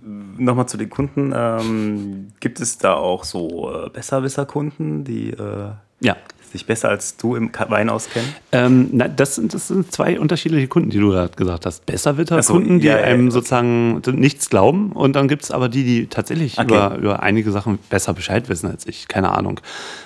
[0.01, 1.33] Nochmal zu den Kunden.
[1.33, 5.71] Ähm, gibt es da auch so äh, Besserwisser-Kunden, die äh,
[6.01, 6.17] ja
[6.51, 8.29] sich besser als du im Wein auskennen?
[8.51, 11.85] Ähm, na, das, sind, das sind zwei unterschiedliche Kunden, die du gerade gesagt hast.
[11.85, 14.91] Besserwitter-Kunden, so, die ja, einem ja, sozusagen nichts glauben.
[14.91, 16.67] Und dann gibt es aber die, die tatsächlich okay.
[16.67, 19.07] über, über einige Sachen besser Bescheid wissen als ich.
[19.07, 19.59] Keine Ahnung.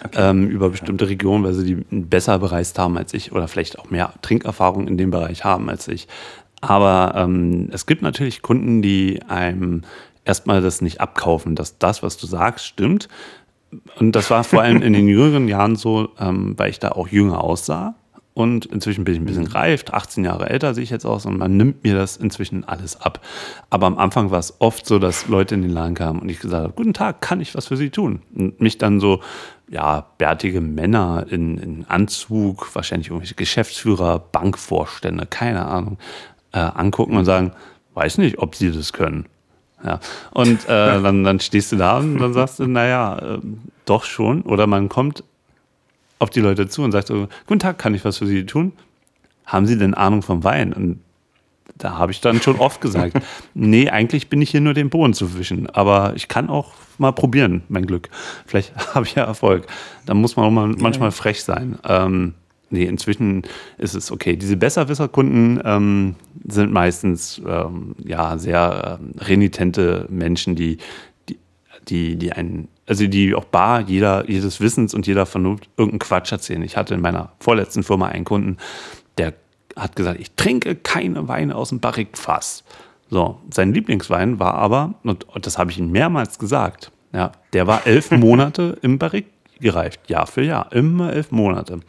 [0.06, 0.18] Okay.
[0.18, 3.90] Ähm, über bestimmte Regionen, weil sie die besser bereist haben als ich oder vielleicht auch
[3.90, 6.08] mehr Trinkerfahrung in dem Bereich haben als ich.
[6.62, 9.82] Aber ähm, es gibt natürlich Kunden, die einem
[10.26, 13.10] erstmal das nicht abkaufen, dass das, was du sagst, stimmt,
[14.00, 17.08] und das war vor allem in den jüngeren Jahren so, ähm, weil ich da auch
[17.08, 17.96] jünger aussah.
[18.36, 21.38] Und inzwischen bin ich ein bisschen reift, 18 Jahre älter sehe ich jetzt aus und
[21.38, 23.24] man nimmt mir das inzwischen alles ab.
[23.70, 26.40] Aber am Anfang war es oft so, dass Leute in den Laden kamen und ich
[26.40, 28.24] gesagt habe, guten Tag, kann ich was für Sie tun?
[28.34, 29.22] Und mich dann so,
[29.70, 36.00] ja, bärtige Männer in, in Anzug, wahrscheinlich irgendwelche Geschäftsführer, Bankvorstände, keine Ahnung,
[36.54, 37.52] äh, angucken und sagen,
[37.94, 39.28] weiß nicht, ob Sie das können.
[39.84, 40.00] Ja.
[40.32, 43.40] Und äh, dann, dann stehst du da und dann sagst du, naja, äh,
[43.86, 44.42] doch schon.
[44.44, 45.24] Oder man kommt
[46.20, 48.72] auf die Leute zu und sagt so, guten Tag, kann ich was für Sie tun?
[49.46, 50.72] Haben Sie denn Ahnung vom Wein?
[50.72, 51.02] Und
[51.78, 53.18] da habe ich dann schon oft gesagt,
[53.54, 55.70] nee, eigentlich bin ich hier nur den Boden zu fischen.
[55.70, 58.10] Aber ich kann auch mal probieren, mein Glück.
[58.46, 59.68] Vielleicht habe ich ja Erfolg.
[60.06, 61.78] Da muss man auch mal, manchmal frech sein.
[61.84, 62.36] Ähm,
[62.74, 63.44] nee, inzwischen
[63.78, 64.36] ist es okay.
[64.36, 66.16] Diese Besserwisser-Kunden ähm,
[66.48, 70.78] sind meistens ähm, ja, sehr äh, renitente Menschen, die,
[71.30, 71.40] die
[71.90, 76.32] die, die einen, also die auch bar jeder, jedes Wissens und jeder Vernunft irgendeinen Quatsch
[76.32, 76.62] erzählen.
[76.64, 78.58] Ich hatte in meiner vorletzten Firma einen Kunden,
[79.18, 79.34] der
[79.76, 82.64] hat gesagt, ich trinke keine Weine aus dem Barrikfass.
[83.10, 87.68] So, sein Lieblingswein war aber, und, und das habe ich ihm mehrmals gesagt, ja, der
[87.68, 89.28] war elf Monate im Barrik
[89.60, 91.80] gereift, Jahr für Jahr, immer elf Monate.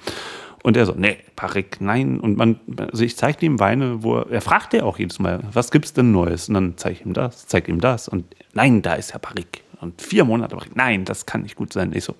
[0.65, 2.19] Und er so, nee, Barrik, nein.
[2.19, 2.59] Und man,
[2.91, 5.93] also ich zeige ihm Weine, wo er, er fragt ja auch jedes Mal, was gibt's
[5.93, 6.49] denn Neues?
[6.49, 8.09] Und dann zeige ich ihm das, zeige ihm das.
[8.09, 9.63] Und nein, da ist ja Barrik.
[9.83, 10.75] Und vier Monate Barrik.
[10.75, 11.93] Nein, das kann nicht gut sein.
[11.95, 12.15] Ich so,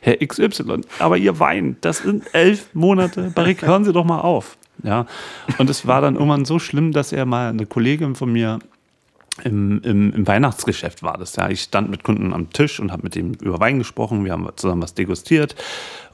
[0.00, 4.56] Herr XY, aber Ihr Wein, das sind elf Monate Barrik, hören Sie doch mal auf.
[4.82, 5.04] Ja.
[5.58, 8.58] Und es war dann irgendwann so schlimm, dass er mal eine Kollegin von mir
[9.44, 11.36] im, im, im, Weihnachtsgeschäft war das.
[11.36, 11.50] Ja.
[11.50, 14.24] Ich stand mit Kunden am Tisch und habe mit ihm über Wein gesprochen.
[14.24, 15.56] Wir haben zusammen was degustiert.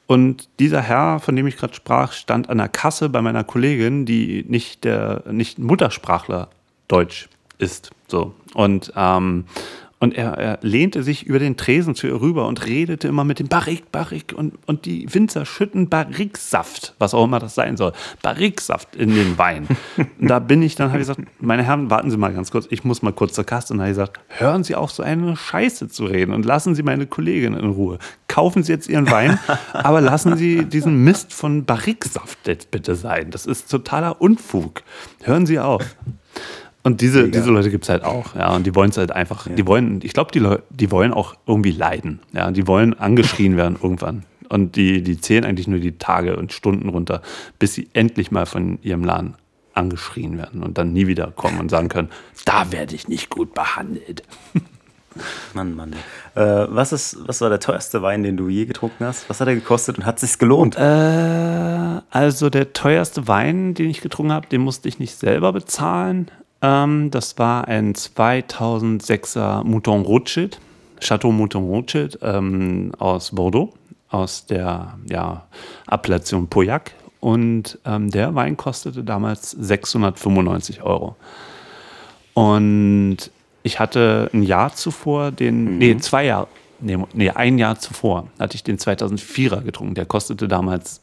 [0.08, 4.06] Und dieser Herr, von dem ich gerade sprach, stand an der Kasse bei meiner Kollegin,
[4.06, 6.48] die nicht der nicht Muttersprachler
[6.88, 7.28] Deutsch
[7.58, 7.90] ist.
[8.06, 8.34] So.
[8.54, 9.44] Und, ähm,
[10.00, 13.40] und er, er, lehnte sich über den Tresen zu ihr rüber und redete immer mit
[13.40, 14.32] dem Barrik, Barrik.
[14.36, 17.92] Und, und die Winzer schütten Barriksaft, was auch immer das sein soll.
[18.22, 19.66] Barriksaft in den Wein.
[20.20, 22.68] Und da bin ich dann, habe ich gesagt, meine Herren, warten Sie mal ganz kurz,
[22.70, 23.74] ich muss mal kurz zur Kasse.
[23.74, 26.84] Und habe ich gesagt, hören Sie auf, so eine Scheiße zu reden und lassen Sie
[26.84, 27.98] meine Kollegin in Ruhe.
[28.28, 29.40] Kaufen Sie jetzt Ihren Wein,
[29.72, 33.32] aber lassen Sie diesen Mist von Barriksaft jetzt bitte sein.
[33.32, 34.82] Das ist totaler Unfug.
[35.24, 35.84] Hören Sie auf.
[36.88, 38.56] Und diese, diese Leute gibt es halt auch, ja.
[38.56, 39.54] Und die wollen es halt einfach, ja.
[39.54, 42.20] die wollen, ich glaube, die, die wollen auch irgendwie leiden.
[42.32, 44.24] Ja, die wollen angeschrien werden irgendwann.
[44.48, 47.20] Und die, die zählen eigentlich nur die Tage und Stunden runter,
[47.58, 49.34] bis sie endlich mal von ihrem Laden
[49.74, 52.08] angeschrien werden und dann nie wieder kommen und sagen können,
[52.46, 54.22] da werde ich nicht gut behandelt.
[55.52, 55.92] Mann, Mann.
[56.34, 59.28] Äh, was, ist, was war der teuerste Wein, den du je getrunken hast?
[59.28, 60.76] Was hat er gekostet und hat es sich gelohnt?
[60.78, 66.30] Äh, also der teuerste Wein, den ich getrunken habe, den musste ich nicht selber bezahlen.
[66.62, 70.60] Ähm, das war ein 2006er Mouton Rothschild,
[71.00, 73.74] Chateau Mouton Rothschild ähm, aus Bordeaux,
[74.08, 75.46] aus der ja,
[75.86, 76.92] Appellation Pauillac.
[77.20, 81.16] Und ähm, der Wein kostete damals 695 Euro.
[82.34, 83.16] Und
[83.64, 85.78] ich hatte ein Jahr zuvor den, mhm.
[85.78, 86.46] nee, zwei Jahre,
[86.80, 89.94] nee, nee, ein Jahr zuvor hatte ich den 2004er getrunken.
[89.94, 91.00] Der kostete damals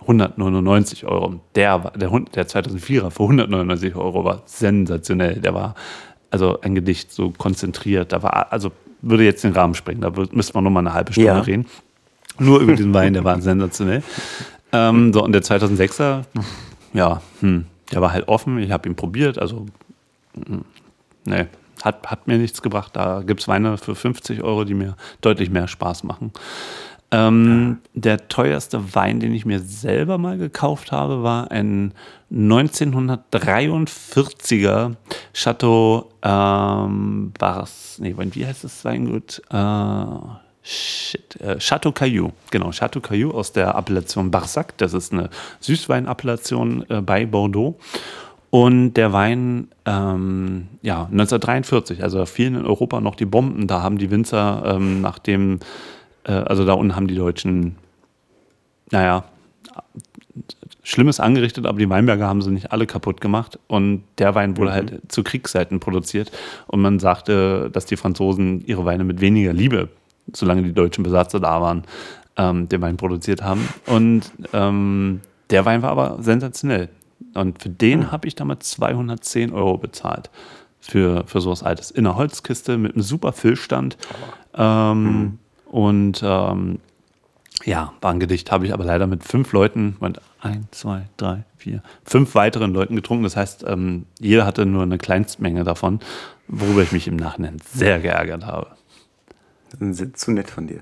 [0.00, 1.40] 199 Euro.
[1.54, 5.40] Der, der, der 2004er für 199 Euro war sensationell.
[5.40, 5.74] Der war
[6.30, 8.12] also ein Gedicht so konzentriert.
[8.12, 8.72] Da war, also
[9.02, 10.00] würde jetzt den Rahmen sprengen.
[10.00, 11.40] Da müsste man nochmal eine halbe Stunde ja.
[11.40, 11.66] reden.
[12.38, 14.02] Nur über diesen Wein, der war sensationell.
[14.72, 16.24] Ähm, so, und der 2006er,
[16.92, 18.58] ja, hm, der war halt offen.
[18.58, 19.38] Ich habe ihn probiert.
[19.38, 19.66] Also,
[20.34, 20.64] hm,
[21.24, 21.46] nee,
[21.82, 22.94] hat, hat mir nichts gebracht.
[22.94, 26.32] Da gibt es Weine für 50 Euro, die mir deutlich mehr Spaß machen.
[27.12, 31.94] Ähm, der teuerste Wein, den ich mir selber mal gekauft habe, war ein
[32.32, 34.96] 1943er
[35.32, 39.40] Chateau ähm, Bars, nee, wie heißt das Weingut?
[39.50, 40.04] Äh,
[40.62, 44.76] shit, äh, Chateau Caillou, genau, Chateau Caillou aus der Appellation Barsac.
[44.78, 45.30] Das ist eine
[45.60, 47.78] Süßweinappellation äh, bei Bordeaux.
[48.50, 53.66] Und der Wein, ähm, ja, 1943, also fielen in Europa noch die Bomben.
[53.66, 55.58] Da haben die Winzer ähm, nach dem
[56.26, 57.76] äh, also da unten haben die Deutschen,
[58.90, 59.24] naja,
[60.82, 63.58] Schlimmes angerichtet, aber die Weinberger haben sie nicht alle kaputt gemacht.
[63.66, 64.74] Und der Wein wurde mhm.
[64.74, 66.30] halt zu Kriegszeiten produziert.
[66.68, 69.88] Und man sagte, dass die Franzosen ihre Weine mit weniger Liebe,
[70.32, 71.82] solange die deutschen Besatzer da waren,
[72.36, 73.68] ähm, den Wein produziert haben.
[73.86, 76.88] Und ähm, der Wein war aber sensationell.
[77.34, 78.12] Und für den mhm.
[78.12, 80.30] habe ich damals 210 Euro bezahlt.
[80.78, 81.90] Für, für sowas Altes.
[81.90, 83.96] In einer Holzkiste mit einem super Füllstand.
[84.54, 85.38] Ähm, mhm.
[85.76, 86.78] Und ähm,
[87.66, 89.94] ja, war ein Gedicht, habe ich aber leider mit fünf Leuten,
[90.40, 93.24] ein, zwei, drei, vier, fünf weiteren Leuten getrunken.
[93.24, 96.00] Das heißt, ähm, jeder hatte nur eine Kleinstmenge davon,
[96.48, 98.68] worüber ich mich im Nachhinein sehr geärgert habe.
[100.14, 100.80] Zu nett von dir.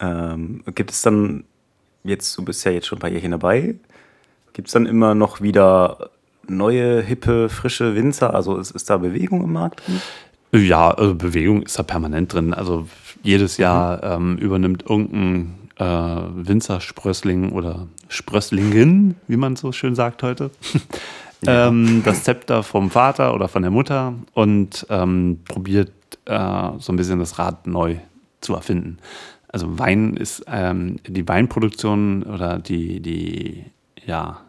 [0.00, 1.44] Ähm, gibt es dann,
[2.02, 3.74] jetzt, du bist ja jetzt schon ein paar Jährchen dabei,
[4.54, 6.08] gibt es dann immer noch wieder
[6.48, 8.32] neue, hippe, frische Winzer?
[8.32, 10.00] Also ist, ist da Bewegung im Markt drin?
[10.54, 12.54] Ja, also Bewegung ist da permanent drin.
[12.54, 12.88] Also
[13.24, 14.36] jedes Jahr mhm.
[14.36, 20.50] ähm, übernimmt irgendein äh, Winzersprössling oder Sprösslingin, wie man so schön sagt heute,
[21.44, 21.68] ja.
[21.68, 25.90] ähm, das Zepter vom Vater oder von der Mutter und ähm, probiert
[26.26, 27.96] äh, so ein bisschen das Rad neu
[28.40, 28.98] zu erfinden.
[29.48, 33.64] Also Wein ist ähm, die Weinproduktion oder die, die,
[34.04, 34.40] ja,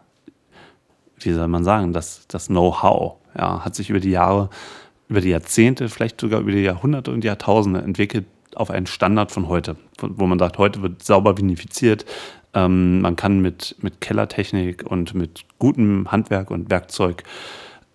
[1.20, 4.50] wie soll man sagen, das, das Know-how ja, hat sich über die Jahre
[5.08, 8.26] über die Jahrzehnte, vielleicht sogar über die Jahrhunderte und Jahrtausende entwickelt
[8.56, 12.04] auf einen Standard von heute, wo man sagt, heute wird sauber vinifiziert.
[12.54, 17.22] Ähm, man kann mit, mit Kellertechnik und mit gutem Handwerk und Werkzeug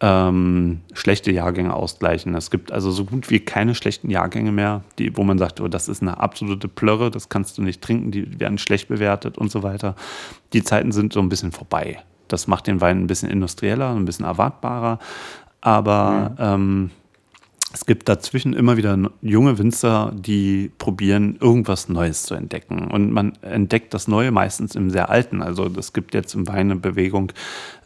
[0.02, 2.34] ähm, schlechte Jahrgänge ausgleichen.
[2.36, 5.68] Es gibt also so gut wie keine schlechten Jahrgänge mehr, die, wo man sagt, oh,
[5.68, 9.52] das ist eine absolute Plörre, das kannst du nicht trinken, die werden schlecht bewertet und
[9.52, 9.96] so weiter.
[10.54, 12.00] Die Zeiten sind so ein bisschen vorbei.
[12.28, 14.98] Das macht den Wein ein bisschen industrieller, ein bisschen erwartbarer.
[15.60, 16.36] Aber mhm.
[16.40, 16.92] ähm,
[17.74, 22.92] es gibt dazwischen immer wieder junge Winzer, die probieren, irgendwas Neues zu entdecken.
[22.92, 25.42] Und man entdeckt das Neue meistens im sehr Alten.
[25.42, 27.32] Also es gibt jetzt im Wein eine Bewegung,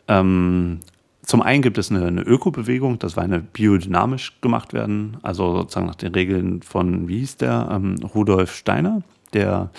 [0.07, 0.79] ähm,
[1.25, 5.95] zum einen gibt es eine, eine Ökobewegung, dass Weine biodynamisch gemacht werden, also sozusagen nach
[5.95, 9.01] den Regeln von, wie hieß der, ähm, Rudolf Steiner,
[9.33, 9.71] der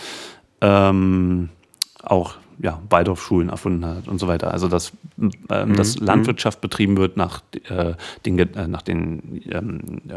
[0.61, 1.51] ähm,
[2.03, 4.53] auch ja, Waldorfschulen erfunden hat und so weiter.
[4.53, 4.93] Also dass,
[5.51, 5.77] äh, mhm.
[5.77, 7.95] dass Landwirtschaft betrieben wird nach äh,
[8.25, 10.13] den, äh, nach den ähm, äh,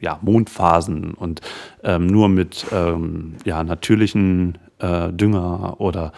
[0.00, 1.40] ja, Mondphasen und
[1.82, 6.12] ähm, nur mit ähm, ja, natürlichen äh, Dünger oder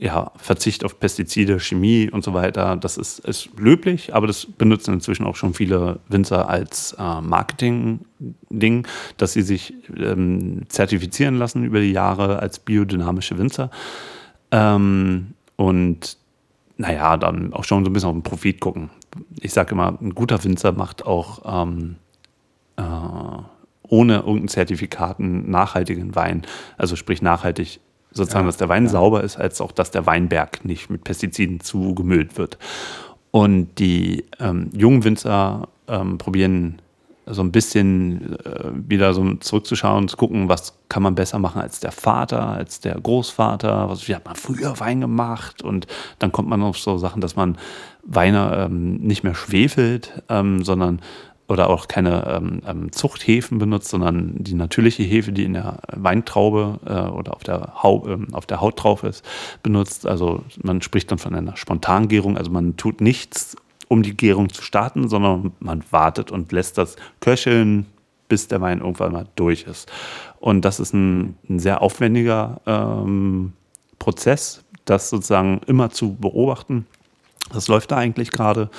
[0.00, 4.94] ja, Verzicht auf Pestizide, Chemie und so weiter, das ist, ist löblich, aber das benutzen
[4.94, 11.80] inzwischen auch schon viele Winzer als äh, Marketing-Ding, dass sie sich ähm, zertifizieren lassen über
[11.80, 13.70] die Jahre als biodynamische Winzer.
[14.50, 16.16] Ähm, und
[16.76, 18.90] naja, dann auch schon so ein bisschen auf den Profit gucken.
[19.40, 21.96] Ich sage immer, ein guter Winzer macht auch ähm,
[22.76, 22.82] äh,
[23.88, 26.42] ohne irgendein Zertifikat einen nachhaltigen Wein.
[26.76, 27.80] Also sprich nachhaltig
[28.12, 28.90] sozusagen, ja, dass der Wein ja.
[28.90, 32.58] sauber ist, als auch, dass der Weinberg nicht mit Pestiziden zugemüllt wird.
[33.30, 36.80] Und die ähm, jungen Winzer ähm, probieren
[37.30, 41.60] so ein bisschen äh, wieder so zurückzuschauen und zu gucken, was kann man besser machen
[41.60, 45.86] als der Vater, als der Großvater, was, wie hat man früher Wein gemacht und
[46.18, 47.58] dann kommt man auf so Sachen, dass man
[48.02, 51.00] Weine ähm, nicht mehr schwefelt, ähm, sondern
[51.48, 56.78] oder auch keine ähm, ähm, Zuchthäfen benutzt, sondern die natürliche Hefe, die in der Weintraube
[56.84, 59.24] äh, oder auf der, Hau, äh, auf der Haut drauf ist,
[59.62, 60.06] benutzt.
[60.06, 62.36] Also man spricht dann von einer Spontangärung.
[62.36, 63.56] Also man tut nichts,
[63.88, 67.86] um die Gärung zu starten, sondern man wartet und lässt das köcheln,
[68.28, 69.90] bis der Wein irgendwann mal durch ist.
[70.38, 73.54] Und das ist ein, ein sehr aufwendiger ähm,
[73.98, 76.86] Prozess, das sozusagen immer zu beobachten.
[77.52, 78.70] Das läuft da eigentlich gerade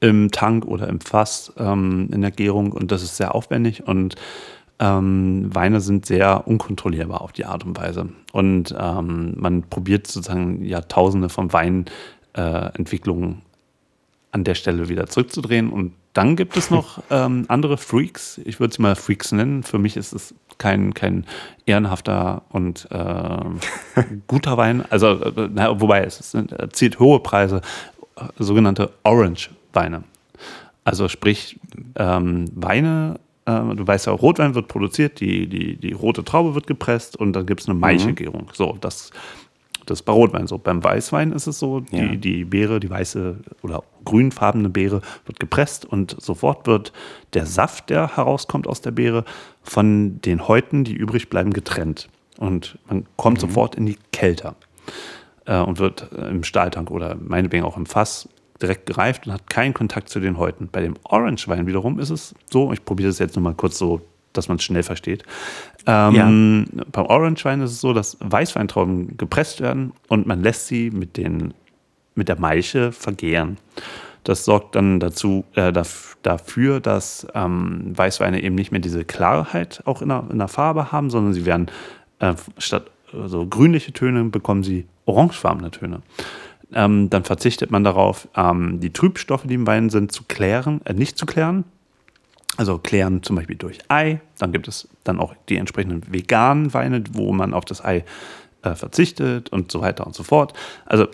[0.00, 4.16] im Tank oder im Fass ähm, in der Gärung und das ist sehr aufwendig und
[4.78, 8.10] ähm, Weine sind sehr unkontrollierbar auf die Art und Weise.
[8.32, 13.36] Und ähm, man probiert sozusagen Jahrtausende von Weinentwicklungen äh,
[14.36, 15.70] an der Stelle wieder zurückzudrehen.
[15.70, 18.38] Und dann gibt es noch ähm, andere Freaks.
[18.44, 19.62] Ich würde sie mal Freaks nennen.
[19.62, 21.24] Für mich ist es kein, kein
[21.64, 24.84] ehrenhafter und äh, guter Wein.
[24.90, 27.62] Also, äh, na, wobei es erzielt hohe Preise,
[28.16, 30.04] äh, sogenannte Orange Weine.
[30.84, 31.58] Also sprich,
[31.96, 36.66] ähm, Weine, äh, du weißt ja, Rotwein wird produziert, die, die, die rote Traube wird
[36.66, 37.78] gepresst und dann gibt es eine.
[37.78, 38.46] Mhm.
[38.52, 39.10] So, das,
[39.86, 40.58] das ist bei Rotwein so.
[40.58, 42.14] Beim Weißwein ist es so, die, ja.
[42.16, 46.92] die Beere, die weiße oder grünfarbene Beere wird gepresst und sofort wird
[47.32, 49.24] der Saft, der herauskommt aus der Beere,
[49.62, 52.08] von den Häuten, die übrig bleiben, getrennt.
[52.38, 53.48] Und man kommt mhm.
[53.48, 54.54] sofort in die Kälte
[55.46, 58.28] äh, und wird im Stahltank oder meinetwegen auch im Fass
[58.60, 60.68] direkt gereift und hat keinen Kontakt zu den Häuten.
[60.70, 64.00] Bei dem Orange-Wein wiederum ist es so, ich probiere das jetzt nochmal kurz so,
[64.36, 65.24] dass man es schnell versteht.
[65.86, 66.84] Ähm, ja.
[66.92, 71.54] Beim Orange-Wein ist es so, dass Weißweintrauben gepresst werden und man lässt sie mit, den,
[72.14, 73.58] mit der Maische vergären.
[74.24, 75.72] Das sorgt dann dazu, äh,
[76.22, 80.90] dafür, dass ähm, Weißweine eben nicht mehr diese Klarheit auch in der, in der Farbe
[80.90, 81.68] haben, sondern sie werden
[82.18, 86.02] äh, statt so also grünliche Töne bekommen sie orangefarbene Töne
[86.72, 90.92] ähm, dann verzichtet man darauf, ähm, die Trübstoffe, die im Wein sind, zu klären, äh,
[90.92, 91.64] nicht zu klären.
[92.56, 94.20] Also klären zum Beispiel durch Ei.
[94.38, 98.04] Dann gibt es dann auch die entsprechenden veganen Weine, wo man auf das Ei
[98.62, 100.52] äh, verzichtet und so weiter und so fort.
[100.84, 101.06] Also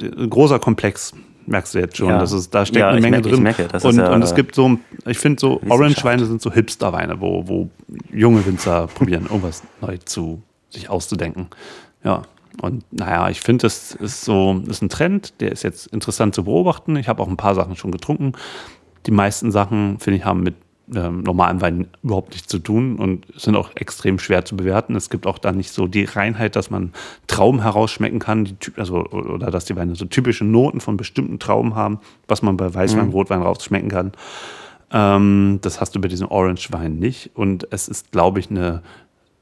[0.00, 1.12] ein großer Komplex,
[1.46, 2.08] merkst du jetzt schon.
[2.08, 2.18] Ja.
[2.18, 3.42] Das ist, da steckt ja, eine Menge merke, drin.
[3.42, 7.46] Merke, und, ja, und, es gibt so, ich finde so, Orange-Weine sind so Hipster-Weine, wo,
[7.46, 7.68] wo
[8.12, 11.48] junge Winzer probieren, irgendwas neu zu sich auszudenken.
[12.04, 12.22] Ja.
[12.60, 16.34] Und naja, ich finde, das ist so, das ist ein Trend, der ist jetzt interessant
[16.34, 16.96] zu beobachten.
[16.96, 18.32] Ich habe auch ein paar Sachen schon getrunken.
[19.06, 20.54] Die meisten Sachen, finde ich, haben mit
[20.94, 24.96] ähm, normalem Wein überhaupt nichts zu tun und sind auch extrem schwer zu bewerten.
[24.96, 26.92] Es gibt auch da nicht so die Reinheit, dass man
[27.26, 31.74] Trauben herausschmecken kann, die, also, oder dass die Weine so typische Noten von bestimmten Trauben
[31.74, 33.12] haben, was man bei Weißwein, mhm.
[33.12, 34.12] Rotwein rausschmecken kann.
[34.92, 37.30] Ähm, das hast du bei diesem Orange-Wein nicht.
[37.34, 38.82] Und es ist, glaube ich, eine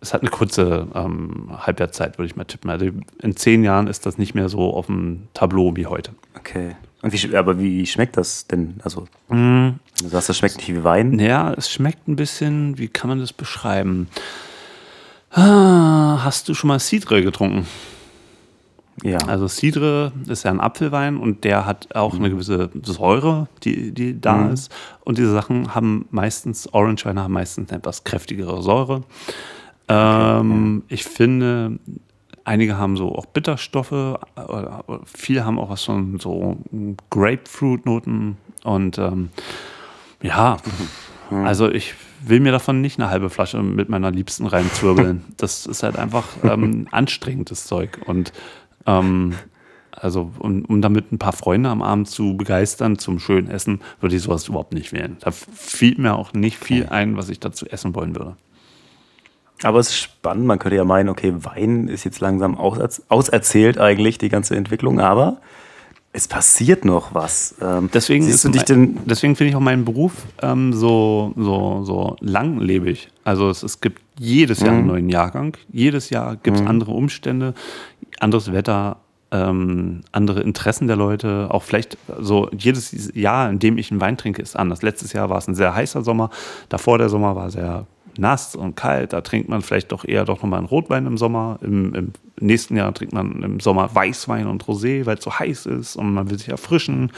[0.03, 2.71] es hat eine kurze ähm, Halbwertszeit, würde ich mal tippen.
[2.71, 2.87] Also
[3.23, 6.13] in zehn Jahren ist das nicht mehr so auf dem Tableau wie heute.
[6.39, 6.75] Okay.
[7.03, 8.75] Und wie, aber wie schmeckt das denn?
[8.85, 9.71] Also, mm.
[10.03, 11.19] du sagst, das schmeckt nicht wie Wein?
[11.19, 14.09] Ja, es schmeckt ein bisschen, wie kann man das beschreiben?
[15.33, 17.67] Ah, hast du schon mal Cidre getrunken?
[19.03, 19.19] Ja.
[19.29, 24.21] Also Cidre ist ja ein Apfelwein und der hat auch eine gewisse Säure, die, die
[24.21, 24.53] da Mhm.
[24.53, 24.71] ist.
[25.05, 29.05] Und diese Sachen haben meistens, Orangeweine haben meistens eine etwas kräftigere Säure.
[29.89, 31.79] Ähm, Ich finde,
[32.45, 34.17] einige haben so auch Bitterstoffe, äh,
[35.05, 36.57] viele haben auch was von so
[37.11, 39.31] Grapefruit-Noten und ähm,
[40.23, 40.59] ja,
[41.31, 45.25] also ich will mir davon nicht eine halbe Flasche mit meiner Liebsten reinzwirbeln.
[45.37, 48.01] Das ist halt einfach ähm, anstrengendes Zeug.
[48.07, 48.33] Und
[48.87, 49.35] ähm,
[49.93, 54.17] also, um, um damit ein paar Freunde am Abend zu begeistern zum schönen Essen, würde
[54.17, 55.17] ich sowas überhaupt nicht wählen.
[55.21, 58.37] Da fiel mir auch nicht viel ein, was ich dazu essen wollen würde.
[59.63, 63.79] Aber es ist spannend, man könnte ja meinen, okay, Wein ist jetzt langsam aus, auserzählt
[63.79, 65.39] eigentlich, die ganze Entwicklung, aber
[66.13, 67.55] es passiert noch was.
[67.63, 70.73] Ähm, Deswegen, siehst ist du dich mein- denn, deswegen finde ich auch meinen Beruf ähm,
[70.73, 73.09] so, so, so langlebig.
[73.23, 77.55] Also es, es gibt jedes Jahr einen neuen Jahrgang, jedes Jahr gibt es andere Umstände,
[78.19, 78.97] anderes Wetter,
[79.31, 81.47] ähm, andere Interessen der Leute.
[81.51, 84.83] Auch vielleicht so jedes Jahr, in dem ich einen Wein trinke, ist anders.
[84.83, 86.31] Letztes Jahr war es ein sehr heißer Sommer,
[86.69, 87.87] davor der Sommer war sehr
[88.21, 89.13] nass und kalt.
[89.13, 91.59] Da trinkt man vielleicht doch eher doch nochmal einen Rotwein im Sommer.
[91.63, 95.67] Im, Im nächsten Jahr trinkt man im Sommer Weißwein und Rosé, weil es so heiß
[95.67, 97.11] ist und man will sich erfrischen.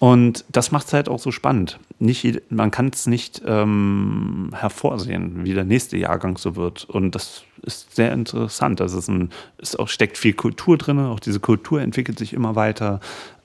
[0.00, 1.78] Und das macht es halt auch so spannend.
[1.98, 6.84] Nicht, man kann es nicht ähm, hervorsehen, wie der nächste Jahrgang so wird.
[6.84, 8.80] Und das ist sehr interessant.
[8.80, 10.98] Das ist ein, es auch steckt viel Kultur drin.
[10.98, 13.00] Auch diese Kultur entwickelt sich immer weiter.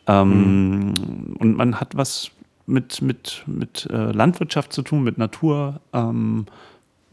[0.08, 0.94] Ähm,
[1.38, 2.32] Und man hat was
[2.66, 6.46] mit, mit, mit äh, Landwirtschaft zu tun, mit Natur, ähm,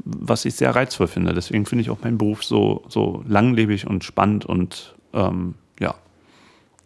[0.08, 1.34] was ich sehr reizvoll finde.
[1.34, 5.94] Deswegen finde ich auch meinen Beruf so, so langlebig und spannend und ähm, ja,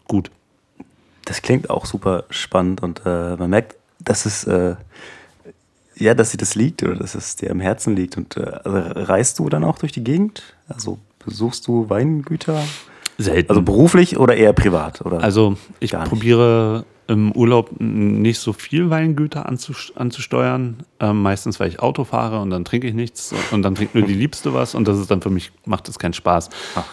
[0.08, 0.30] gut.
[1.30, 4.74] das klingt auch super spannend und äh, man merkt, dass es, äh,
[5.94, 8.16] ja, dass dir das liegt oder dass es dir am Herzen liegt.
[8.16, 10.42] Und äh, also reist du dann auch durch die Gegend?
[10.68, 12.62] Also besuchst du Weingüter?
[13.18, 13.50] Selten.
[13.50, 15.02] Also beruflich oder eher privat?
[15.02, 15.22] Oder?
[15.22, 20.78] Also ich probiere im Urlaub nicht so viel Weingüter anzus- anzusteuern.
[21.02, 24.04] Ähm, meistens, weil ich Auto fahre und dann trinke ich nichts und dann trinkt nur
[24.04, 26.50] die Liebste was und das ist dann für mich, macht das keinen Spaß.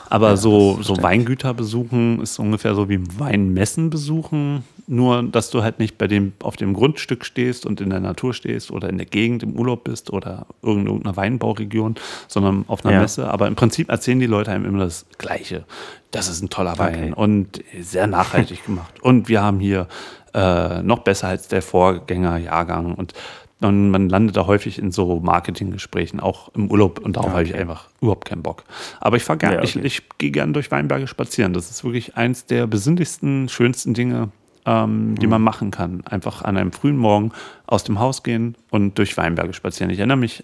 [0.09, 1.03] Aber ja, so, so.
[1.03, 6.31] Weingüter besuchen ist ungefähr so wie Weinmessen besuchen, nur dass du halt nicht bei dem,
[6.41, 9.83] auf dem Grundstück stehst und in der Natur stehst oder in der Gegend im Urlaub
[9.83, 11.95] bist oder in irgendeiner Weinbauregion,
[12.29, 13.01] sondern auf einer Ja.
[13.01, 13.29] Messe.
[13.29, 15.65] Aber im Prinzip erzählen die Leute einem immer das Gleiche.
[16.11, 17.13] Das ist ein toller Wein Okay.
[17.13, 18.93] und sehr nachhaltig gemacht.
[19.01, 19.87] Und wir haben hier
[20.33, 22.93] äh, noch besser als der Vorgängerjahrgang.
[22.93, 23.13] Und
[23.59, 26.99] dann, man landet da häufig in so Marketinggesprächen, auch im Urlaub.
[26.99, 28.63] Und darauf habe ich einfach überhaupt keinen Bock.
[28.99, 29.79] Aber ich fahre gerne, Ja, okay.
[29.79, 31.53] ich, ich gehe gerne durch Weinberge spazieren.
[31.53, 34.29] Das ist wirklich eins der besinnlichsten, schönsten Dinge,
[34.65, 35.31] ähm, die Mhm.
[35.31, 36.05] man machen kann.
[36.05, 37.31] Einfach an einem frühen Morgen
[37.65, 39.89] aus dem Haus gehen und durch Weinberge spazieren.
[39.91, 40.43] Ich erinnere mich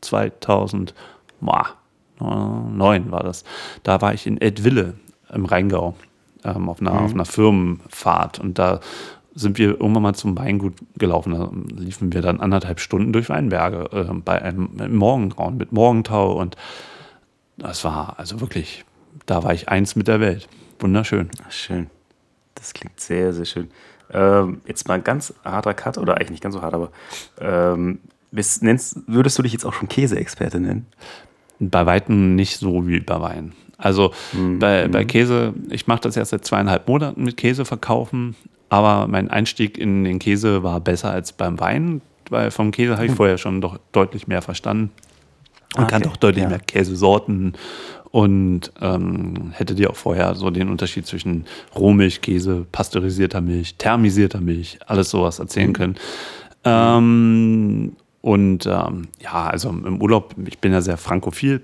[0.00, 0.94] 2009
[3.10, 3.44] war das.
[3.82, 4.94] Da war ich in Edwille
[5.32, 5.94] im Rheingau
[6.44, 8.80] ähm, auf, einer, auf einer Firmenfahrt und da
[9.34, 11.32] sind wir irgendwann mal zum Weingut gelaufen.
[11.32, 16.56] Da liefen wir dann anderthalb Stunden durch Weinberge äh, bei einem Morgengrauen mit Morgentau und
[17.56, 18.84] das war also wirklich,
[19.26, 20.48] da war ich eins mit der Welt.
[20.80, 21.30] Wunderschön.
[21.46, 21.88] Ach, schön.
[22.54, 23.70] Das klingt sehr, sehr schön.
[24.12, 26.90] Ähm, jetzt mal ein ganz harter Cut, oder eigentlich nicht ganz so hart, aber
[27.40, 30.86] ähm, bist, nennst, würdest du dich jetzt auch schon Käseexperte nennen?
[31.60, 33.52] Bei Weitem nicht so wie bei Wein.
[33.78, 38.36] Also bei, bei Käse, ich mache das erst seit zweieinhalb Monaten mit Käse verkaufen,
[38.74, 42.00] aber mein Einstieg in den Käse war besser als beim Wein,
[42.30, 44.90] weil vom Käse habe ich vorher schon doch deutlich mehr verstanden
[45.76, 46.48] und Ah, kann okay, doch deutlich ja.
[46.48, 47.54] mehr Käsesorten
[48.10, 54.78] und ähm, hätte dir auch vorher so den Unterschied zwischen Rohmilchkäse, pasteurisierter Milch, thermisierter Milch,
[54.86, 55.96] alles sowas erzählen können.
[56.64, 61.62] Ähm, und ähm, ja, also im Urlaub, ich bin ja sehr frankophil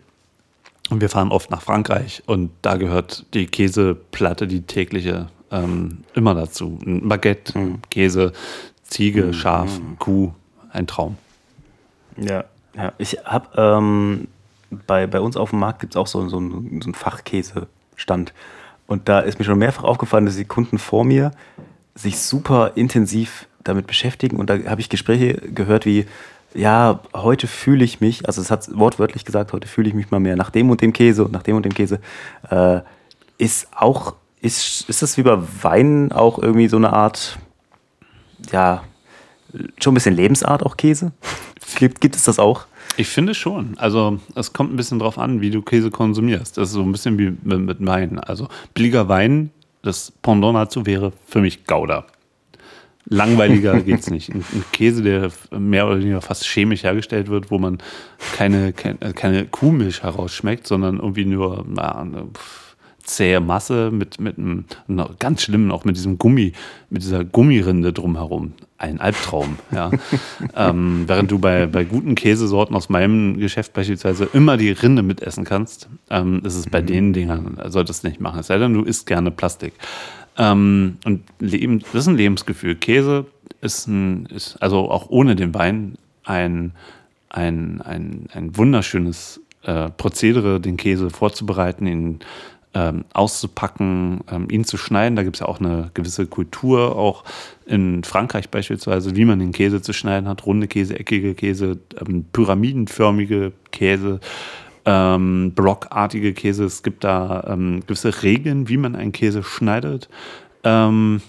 [0.91, 6.35] und wir fahren oft nach Frankreich und da gehört die Käseplatte, die tägliche, ähm, immer
[6.35, 6.79] dazu.
[6.85, 8.33] Ein Baguette, Käse,
[8.85, 10.33] Ziege, Schaf, Kuh,
[10.73, 11.17] ein Traum.
[12.17, 12.45] Ja.
[12.75, 12.93] ja.
[12.99, 14.29] Ich habe ähm,
[14.87, 18.33] bei, bei uns auf dem Markt gibt es auch so, so einen, so einen Fachkäsestand.
[18.87, 21.31] Und da ist mir schon mehrfach aufgefallen, dass die Kunden vor mir
[21.95, 24.37] sich super intensiv damit beschäftigen.
[24.37, 26.07] Und da habe ich Gespräche gehört wie,
[26.55, 30.21] ja, heute fühle ich mich, also es hat wortwörtlich gesagt, heute fühle ich mich mal
[30.21, 32.01] mehr nach dem und dem Käse und nach dem und dem Käse.
[32.51, 32.81] Äh,
[33.39, 37.39] ist auch, ist, ist das wie bei Wein auch irgendwie so eine Art,
[38.53, 38.83] ja,
[39.81, 41.13] schon ein bisschen Lebensart auch Käse?
[41.77, 42.67] Gibt, gibt es das auch?
[42.97, 43.79] Ich finde schon.
[43.79, 46.59] Also es kommt ein bisschen drauf an, wie du Käse konsumierst.
[46.59, 48.19] Das ist so ein bisschen wie mit, Wein.
[48.19, 49.51] Also billiger Wein,
[49.83, 52.07] das Pendant dazu wäre für mich Gouda.
[53.07, 54.31] Langweiliger geht's nicht.
[54.31, 57.79] Ein, Käse, der mehr oder weniger fast chemisch hergestellt wird, wo man
[58.37, 62.07] keine, keine, keine Kuhmilch herausschmeckt, sondern irgendwie nur na,
[63.15, 64.65] zähe Masse mit, mit einem,
[65.19, 66.53] ganz schlimm, auch mit diesem Gummi,
[66.89, 68.53] mit dieser Gummirinde drumherum.
[68.79, 69.91] Ein Albtraum, ja.
[70.57, 75.45] ähm, während du bei, bei guten Käsesorten aus meinem Geschäft beispielsweise immer die Rinde mitessen
[75.45, 76.87] kannst, ähm, ist es bei mhm.
[76.87, 78.41] den Dingern, solltest du nicht machen.
[78.41, 79.75] Es sei denn, du isst gerne Plastik.
[80.39, 82.75] Ähm, und Leben, das ist ein Lebensgefühl.
[82.75, 83.27] Käse
[83.61, 86.73] ist, ein, ist also auch ohne den Wein ein,
[87.29, 92.21] ein, ein, ein wunderschönes äh, Prozedere, den Käse vorzubereiten, ihn
[92.75, 95.17] ähm, auszupacken, ähm, ihn zu schneiden.
[95.17, 97.25] Da gibt es ja auch eine gewisse Kultur, auch
[97.67, 100.47] in Frankreich beispielsweise, wie man den Käse zu schneiden hat.
[100.47, 104.21] Runde Käse, eckige Käse, ähm, pyramidenförmige Käse,
[104.85, 106.65] ähm, blockartige Käse.
[106.65, 110.09] Es gibt da ähm, gewisse Regeln, wie man einen Käse schneidet.
[110.63, 111.23] Ähm,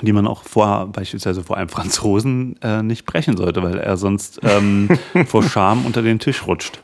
[0.00, 4.40] die man auch vor, beispielsweise vor einem Franzosen äh, nicht brechen sollte, weil er sonst
[5.26, 6.82] vor Scham unter den Tisch rutscht.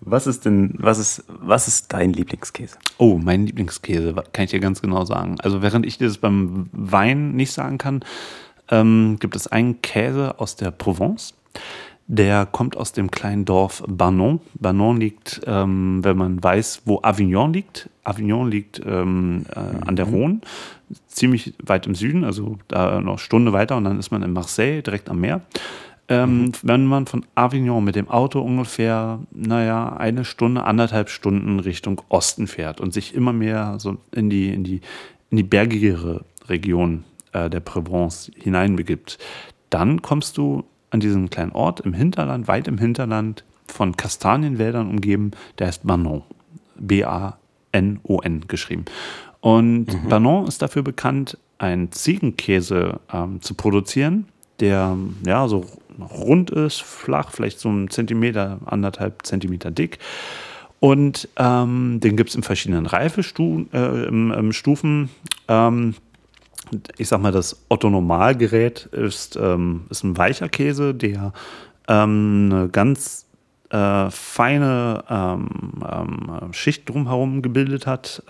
[0.00, 2.78] Was ist denn, was ist, was ist dein Lieblingskäse?
[2.98, 5.36] Oh, mein Lieblingskäse, kann ich dir ganz genau sagen.
[5.40, 8.04] Also während ich dir das beim Wein nicht sagen kann,
[8.70, 11.34] ähm, gibt es einen Käse aus der Provence.
[12.06, 14.40] Der kommt aus dem kleinen Dorf Banon.
[14.54, 17.88] Banon liegt, ähm, wenn man weiß, wo Avignon liegt.
[18.02, 20.14] Avignon liegt ähm, äh, an der mhm.
[20.14, 20.40] Rhone,
[21.06, 24.32] ziemlich weit im Süden, also da noch eine Stunde weiter und dann ist man in
[24.32, 25.42] Marseille, direkt am Meer.
[26.10, 26.52] Ähm, mhm.
[26.62, 32.48] Wenn man von Avignon mit dem Auto ungefähr, naja, eine Stunde, anderthalb Stunden Richtung Osten
[32.48, 34.80] fährt und sich immer mehr so in die, in die,
[35.30, 39.18] in die bergigere Region äh, der Provence hineinbegibt,
[39.70, 45.30] dann kommst du an diesen kleinen Ort im Hinterland, weit im Hinterland, von Kastanienwäldern umgeben,
[45.58, 46.22] der heißt Banon.
[46.76, 48.86] B-A-N-O-N geschrieben.
[49.40, 50.08] Und mhm.
[50.08, 54.26] Banon ist dafür bekannt, einen Ziegenkäse ähm, zu produzieren,
[54.58, 55.66] der ja so
[55.98, 59.98] rund ist, flach, vielleicht so ein Zentimeter, anderthalb Zentimeter dick.
[60.80, 63.68] Und ähm, den gibt es in verschiedenen Reifestufen.
[63.72, 64.06] Äh,
[65.48, 65.94] ähm,
[66.96, 71.32] ich sag mal, das Otto-Normalgerät ist, ähm, ist ein weicher Käse, der
[71.88, 73.26] ähm, eine ganz
[73.70, 75.48] äh, feine ähm,
[75.90, 78.22] ähm, Schicht drumherum gebildet hat,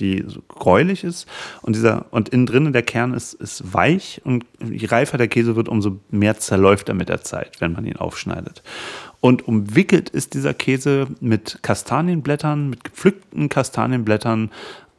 [0.00, 1.26] die so gräulich ist.
[1.62, 5.56] Und, dieser, und innen drin der Kern ist, ist weich und je reifer der Käse
[5.56, 8.62] wird, umso mehr zerläuft er mit der Zeit, wenn man ihn aufschneidet.
[9.20, 14.50] Und umwickelt ist dieser Käse mit Kastanienblättern, mit gepflückten Kastanienblättern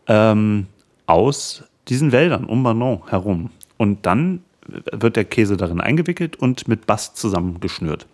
[0.08, 0.68] ähm,
[1.06, 3.50] aus diesen Wäldern um Banon herum.
[3.78, 4.44] Und dann
[4.92, 8.06] wird der Käse darin eingewickelt und mit Bast zusammengeschnürt.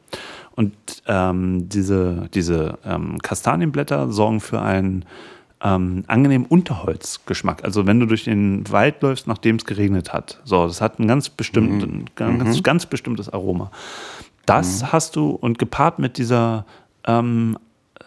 [0.55, 0.73] Und
[1.07, 5.05] ähm, diese, diese ähm, Kastanienblätter sorgen für einen
[5.64, 7.64] ähm, angenehmen Unterholzgeschmack.
[7.64, 10.41] Also wenn du durch den Wald läufst, nachdem es geregnet hat.
[10.43, 12.06] So, das hat ein ganz, bestimmt, mhm.
[12.16, 12.64] ganz, mhm.
[12.64, 13.72] ganz bestimmtes Aroma.
[14.45, 14.91] Das mhm.
[14.91, 16.66] hast du und gepaart mit dieser
[17.06, 17.58] ähm,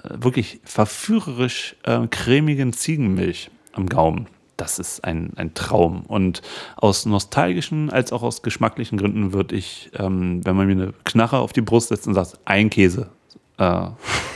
[0.08, 4.26] wirklich verführerisch äh, cremigen Ziegenmilch am Gaumen
[4.58, 6.02] das ist ein, ein Traum.
[6.02, 6.42] Und
[6.76, 11.38] aus nostalgischen als auch aus geschmacklichen Gründen würde ich, ähm, wenn man mir eine Knarre
[11.38, 13.08] auf die Brust setzt und sagt, ein Käse,
[13.56, 13.86] äh,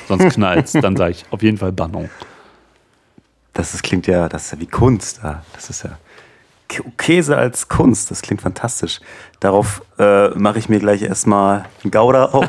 [0.08, 2.08] sonst knallt dann sage ich auf jeden Fall Banon.
[3.52, 5.20] Das ist, klingt ja, das ist ja wie Kunst.
[5.52, 5.98] Das ist ja
[6.96, 9.00] Käse als Kunst, das klingt fantastisch.
[9.40, 12.48] Darauf äh, mache ich mir gleich erstmal einen Gouda auf.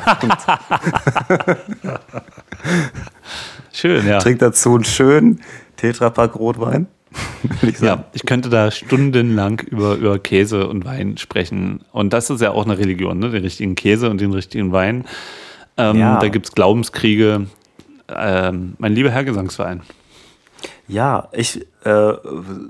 [3.72, 4.18] Schön, ja.
[4.18, 5.40] Trink dazu einen schönen
[5.76, 6.86] Tetrapack Rotwein.
[7.62, 11.80] ich ja, ich könnte da stundenlang über, über Käse und Wein sprechen.
[11.92, 13.30] Und das ist ja auch eine Religion, ne?
[13.30, 15.04] den richtigen Käse und den richtigen Wein.
[15.76, 16.18] Ähm, ja.
[16.18, 17.46] Da gibt es Glaubenskriege.
[18.08, 19.82] Ähm, mein lieber Herr Gesangsverein.
[20.86, 22.12] Ja, ich äh,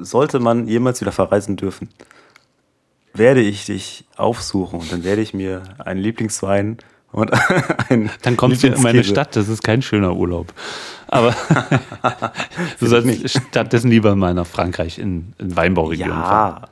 [0.01, 1.89] sollte man jemals wieder verreisen dürfen,
[3.13, 6.79] werde ich dich aufsuchen und dann werde ich mir einen Lieblingswein
[7.13, 7.31] und
[7.89, 10.53] ein Dann kommst du in meine Stadt, das ist kein schöner Urlaub.
[11.07, 11.35] Aber
[12.81, 16.67] du sollst stattdessen lieber mal nach Frankreich in, in Weinbauregionen ja, fahren.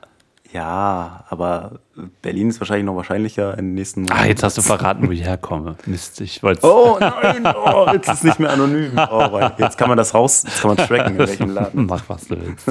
[0.53, 1.81] Ja, aber
[2.21, 4.21] Berlin ist wahrscheinlich noch wahrscheinlicher in den nächsten Monaten.
[4.21, 5.77] Ah, jetzt hast du verraten, wo ich herkomme.
[5.87, 8.93] Mist, ich wollte Oh nein, oh, jetzt ist es nicht mehr anonym.
[9.11, 11.87] Oh, jetzt kann man das raus, jetzt kann man tracken, in welchem Laden.
[11.87, 12.67] Mach, was du willst.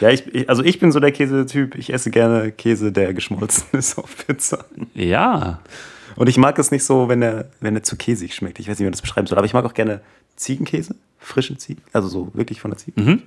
[0.00, 1.76] Ja, ich, also ich bin so der Käsetyp.
[1.76, 4.64] Ich esse gerne Käse, der geschmolzen ist auf Pizza.
[4.94, 5.60] Ja.
[6.16, 8.58] Und ich mag es nicht so, wenn er, wenn er zu käsig schmeckt.
[8.58, 10.00] Ich weiß nicht, wie man das beschreiben soll, aber ich mag auch gerne
[10.36, 13.00] Ziegenkäse, frischen Ziegen, also so wirklich von der Ziege.
[13.00, 13.22] Mhm.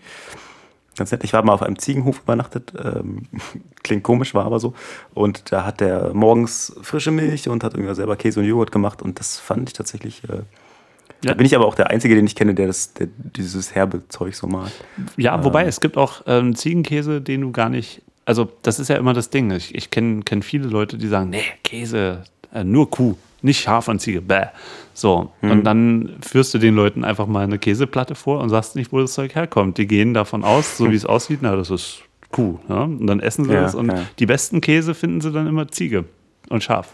[0.98, 1.24] Ganz nett.
[1.24, 2.74] Ich war mal auf einem Ziegenhof übernachtet.
[2.84, 3.24] Ähm,
[3.84, 4.74] klingt komisch, war aber so.
[5.14, 9.02] Und da hat der morgens frische Milch und hat irgendwie selber Käse und Joghurt gemacht.
[9.02, 10.24] Und das fand ich tatsächlich.
[10.26, 10.38] Äh,
[11.24, 11.32] ja.
[11.32, 14.08] Da bin ich aber auch der Einzige, den ich kenne, der, das, der dieses herbe
[14.10, 14.72] Zeug so mag.
[15.16, 18.02] Ja, wobei ähm, es gibt auch ähm, Ziegenkäse, den du gar nicht.
[18.26, 19.50] Also, das ist ja immer das Ding.
[19.52, 22.24] Ich, ich kenne kenn viele Leute, die sagen: Nee, Käse,
[22.54, 23.16] äh, nur Kuh.
[23.42, 24.48] Nicht Schaf und Ziege, bäh.
[24.94, 28.92] So, und dann führst du den Leuten einfach mal eine Käseplatte vor und sagst nicht,
[28.92, 29.78] wo das Zeug herkommt.
[29.78, 32.60] Die gehen davon aus, so wie es aussieht, na, das ist Kuh.
[32.68, 32.84] Ja?
[32.84, 34.04] Und dann essen sie Ja, das und ja.
[34.20, 36.06] die besten Käse finden sie dann immer Ziege
[36.50, 36.94] und Schaf.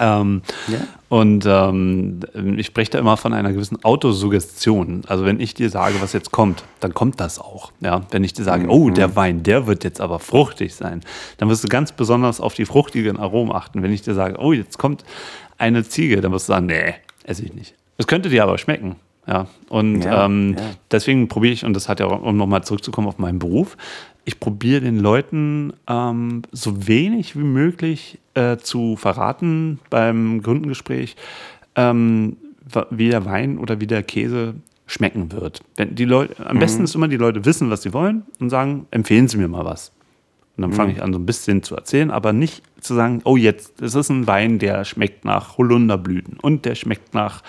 [0.00, 0.78] Ähm, Ja.
[1.08, 2.20] Und ähm,
[2.56, 5.02] ich spreche da immer von einer gewissen Autosuggestion.
[5.06, 7.70] Also wenn ich dir sage, was jetzt kommt, dann kommt das auch.
[7.80, 8.02] Ja?
[8.10, 11.02] Wenn ich dir sage, oh, der Wein, der wird jetzt aber fruchtig sein,
[11.38, 13.82] dann wirst du ganz besonders auf die fruchtigen Aromen achten.
[13.82, 15.04] Wenn ich dir sage, oh, jetzt kommt
[15.58, 16.94] eine Ziege, dann wirst du sagen, nee,
[17.24, 17.74] esse ich nicht.
[17.98, 18.96] Es könnte dir aber schmecken.
[19.26, 20.64] Ja, und Ja, ähm, ja.
[20.90, 23.76] deswegen probiere ich, und das hat ja, auch, um nochmal zurückzukommen auf meinen Beruf,
[24.26, 31.16] ich probiere den Leuten ähm, so wenig wie möglich äh, zu verraten beim Kundengespräch,
[31.74, 32.36] ähm,
[32.90, 34.54] wie der Wein oder wie der Käse
[34.86, 35.60] schmecken wird.
[35.76, 38.86] Wenn die Leute, am besten ist immer, die Leute wissen, was sie wollen und sagen,
[38.90, 39.92] empfehlen Sie mir mal was.
[40.56, 43.36] Und dann fange ich an, so ein bisschen zu erzählen, aber nicht zu sagen, oh,
[43.36, 47.42] jetzt, es ist ein Wein, der schmeckt nach Holunderblüten und der schmeckt nach,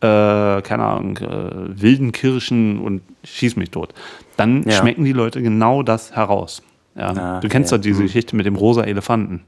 [0.00, 3.92] äh, keine Ahnung, äh, wilden Kirschen und schieß mich tot.
[4.38, 4.72] Dann Ja.
[4.72, 6.62] schmecken die Leute genau das heraus.
[6.94, 7.10] Ja.
[7.12, 7.76] Ah, du kennst ja.
[7.76, 9.42] doch diese Geschichte mit dem rosa Elefanten.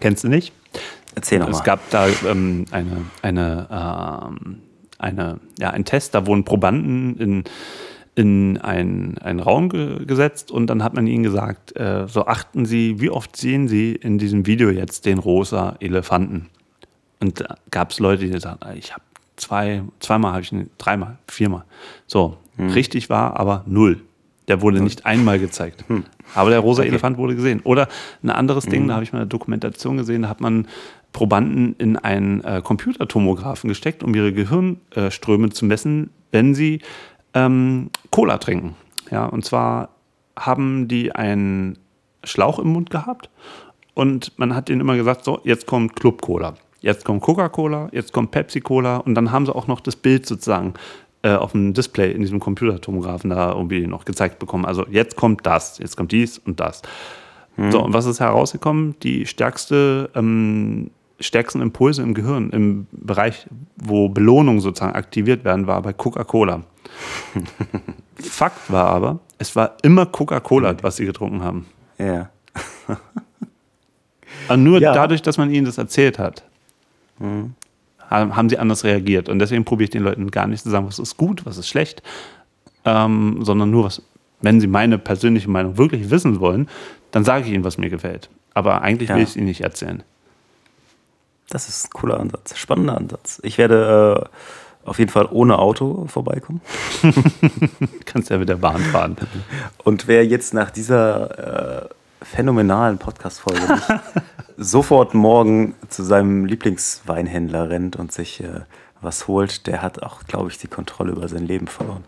[0.00, 0.52] Kennst du nicht?
[1.14, 1.62] Erzähl Es nochmal.
[1.64, 4.58] gab da ähm, eine, eine, ähm,
[4.98, 7.44] eine, ja, einen Test, da wurden Probanden in,
[8.16, 12.64] in einen, einen Raum ge gesetzt und dann hat man ihnen gesagt, äh, so achten
[12.64, 16.48] Sie, wie oft sehen Sie in diesem Video jetzt den rosa Elefanten?
[17.20, 19.02] Und da gab es Leute, die sagten, ich habe
[19.36, 21.64] zwei, zweimal habe ich ihn, dreimal, viermal.
[22.06, 24.00] So, richtig war aber null.
[24.48, 25.84] Der wurde nicht einmal gezeigt.
[26.34, 27.60] Aber der rosa Elefant wurde gesehen.
[27.64, 27.88] Oder
[28.22, 30.68] ein anderes Ding, da habe ich mal eine Dokumentation gesehen, da hat man
[31.12, 36.80] Probanden in einen äh, Computertomographen gesteckt, um ihre Gehirnströme zu messen, wenn sie
[37.36, 38.74] ähm, Cola trinken.
[39.10, 39.90] Ja, und zwar
[40.38, 41.78] haben die einen
[42.24, 43.30] Schlauch im Mund gehabt
[43.94, 48.12] und man hat ihnen immer gesagt, so, jetzt kommt Club Cola, jetzt kommt Coca-Cola, jetzt
[48.12, 50.74] kommt Pepsi Cola und dann haben sie auch noch das Bild sozusagen
[51.22, 54.64] äh, auf dem Display in diesem Computertomographen da irgendwie noch gezeigt bekommen.
[54.64, 56.82] Also jetzt kommt das, jetzt kommt dies und das.
[57.70, 58.96] So, und was ist herausgekommen?
[59.02, 60.90] Die stärkste, ähm,
[61.20, 63.46] stärksten Impulse im Gehirn, im Bereich,
[63.76, 66.62] wo Belohnungen sozusagen aktiviert werden, war bei Coca-Cola.
[68.20, 71.66] Fakt war aber, es war immer Coca-Cola, was sie getrunken haben.
[71.98, 72.30] Ja.
[74.48, 74.92] Aber nur Ja.
[74.92, 76.44] dadurch, dass man ihnen das erzählt hat,
[77.20, 77.54] haben
[78.36, 79.28] haben sie anders reagiert.
[79.28, 81.68] Und deswegen probiere ich den Leuten gar nicht zu sagen, was ist gut, was ist
[81.68, 82.02] schlecht,
[82.84, 84.02] ähm, sondern nur, was,
[84.42, 86.68] wenn sie meine persönliche Meinung wirklich wissen wollen,
[87.10, 88.28] dann sage ich ihnen, was mir gefällt.
[88.54, 89.22] Aber eigentlich will Ja.
[89.22, 90.02] ich es ihnen nicht erzählen.
[91.48, 93.40] Das ist ein cooler Ansatz, spannender Ansatz.
[93.42, 94.28] Ich werde
[94.84, 96.60] äh, auf jeden Fall ohne Auto vorbeikommen.
[97.02, 97.12] Du
[98.04, 99.16] kannst ja mit der Bahn fahren.
[99.84, 101.88] Und wer jetzt nach dieser äh,
[102.22, 103.62] phänomenalen Podcast-Folge
[104.56, 108.60] sofort morgen zu seinem Lieblingsweinhändler rennt und sich äh,
[109.00, 112.04] was holt, der hat auch, glaube ich, die Kontrolle über sein Leben verloren.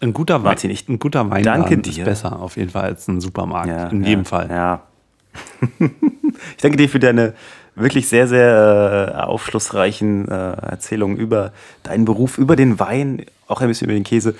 [0.00, 2.04] Ein guter, Wein, Martin, ich ein guter Weinladen danke ist dir.
[2.04, 3.68] besser auf jeden Fall als ein Supermarkt.
[3.68, 4.48] Ja, In ja, jedem Fall.
[4.50, 4.82] Ja.
[5.78, 7.34] ich danke dir für deine
[7.74, 11.52] wirklich sehr, sehr äh, aufschlussreichen äh, Erzählungen über
[11.82, 14.34] deinen Beruf, über den Wein, auch ein bisschen über den Käse.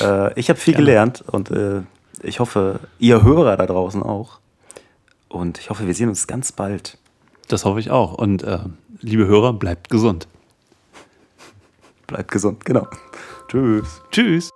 [0.00, 0.86] Äh, ich habe viel Gerne.
[0.86, 1.82] gelernt und äh,
[2.22, 4.38] ich hoffe, ihr Hörer da draußen auch.
[5.28, 6.98] Und ich hoffe, wir sehen uns ganz bald.
[7.48, 8.14] Das hoffe ich auch.
[8.14, 8.58] Und äh,
[9.00, 10.26] liebe Hörer, bleibt gesund.
[12.06, 12.88] Bleibt gesund, genau.
[13.48, 14.02] Tschüss.
[14.10, 14.50] Tschüss.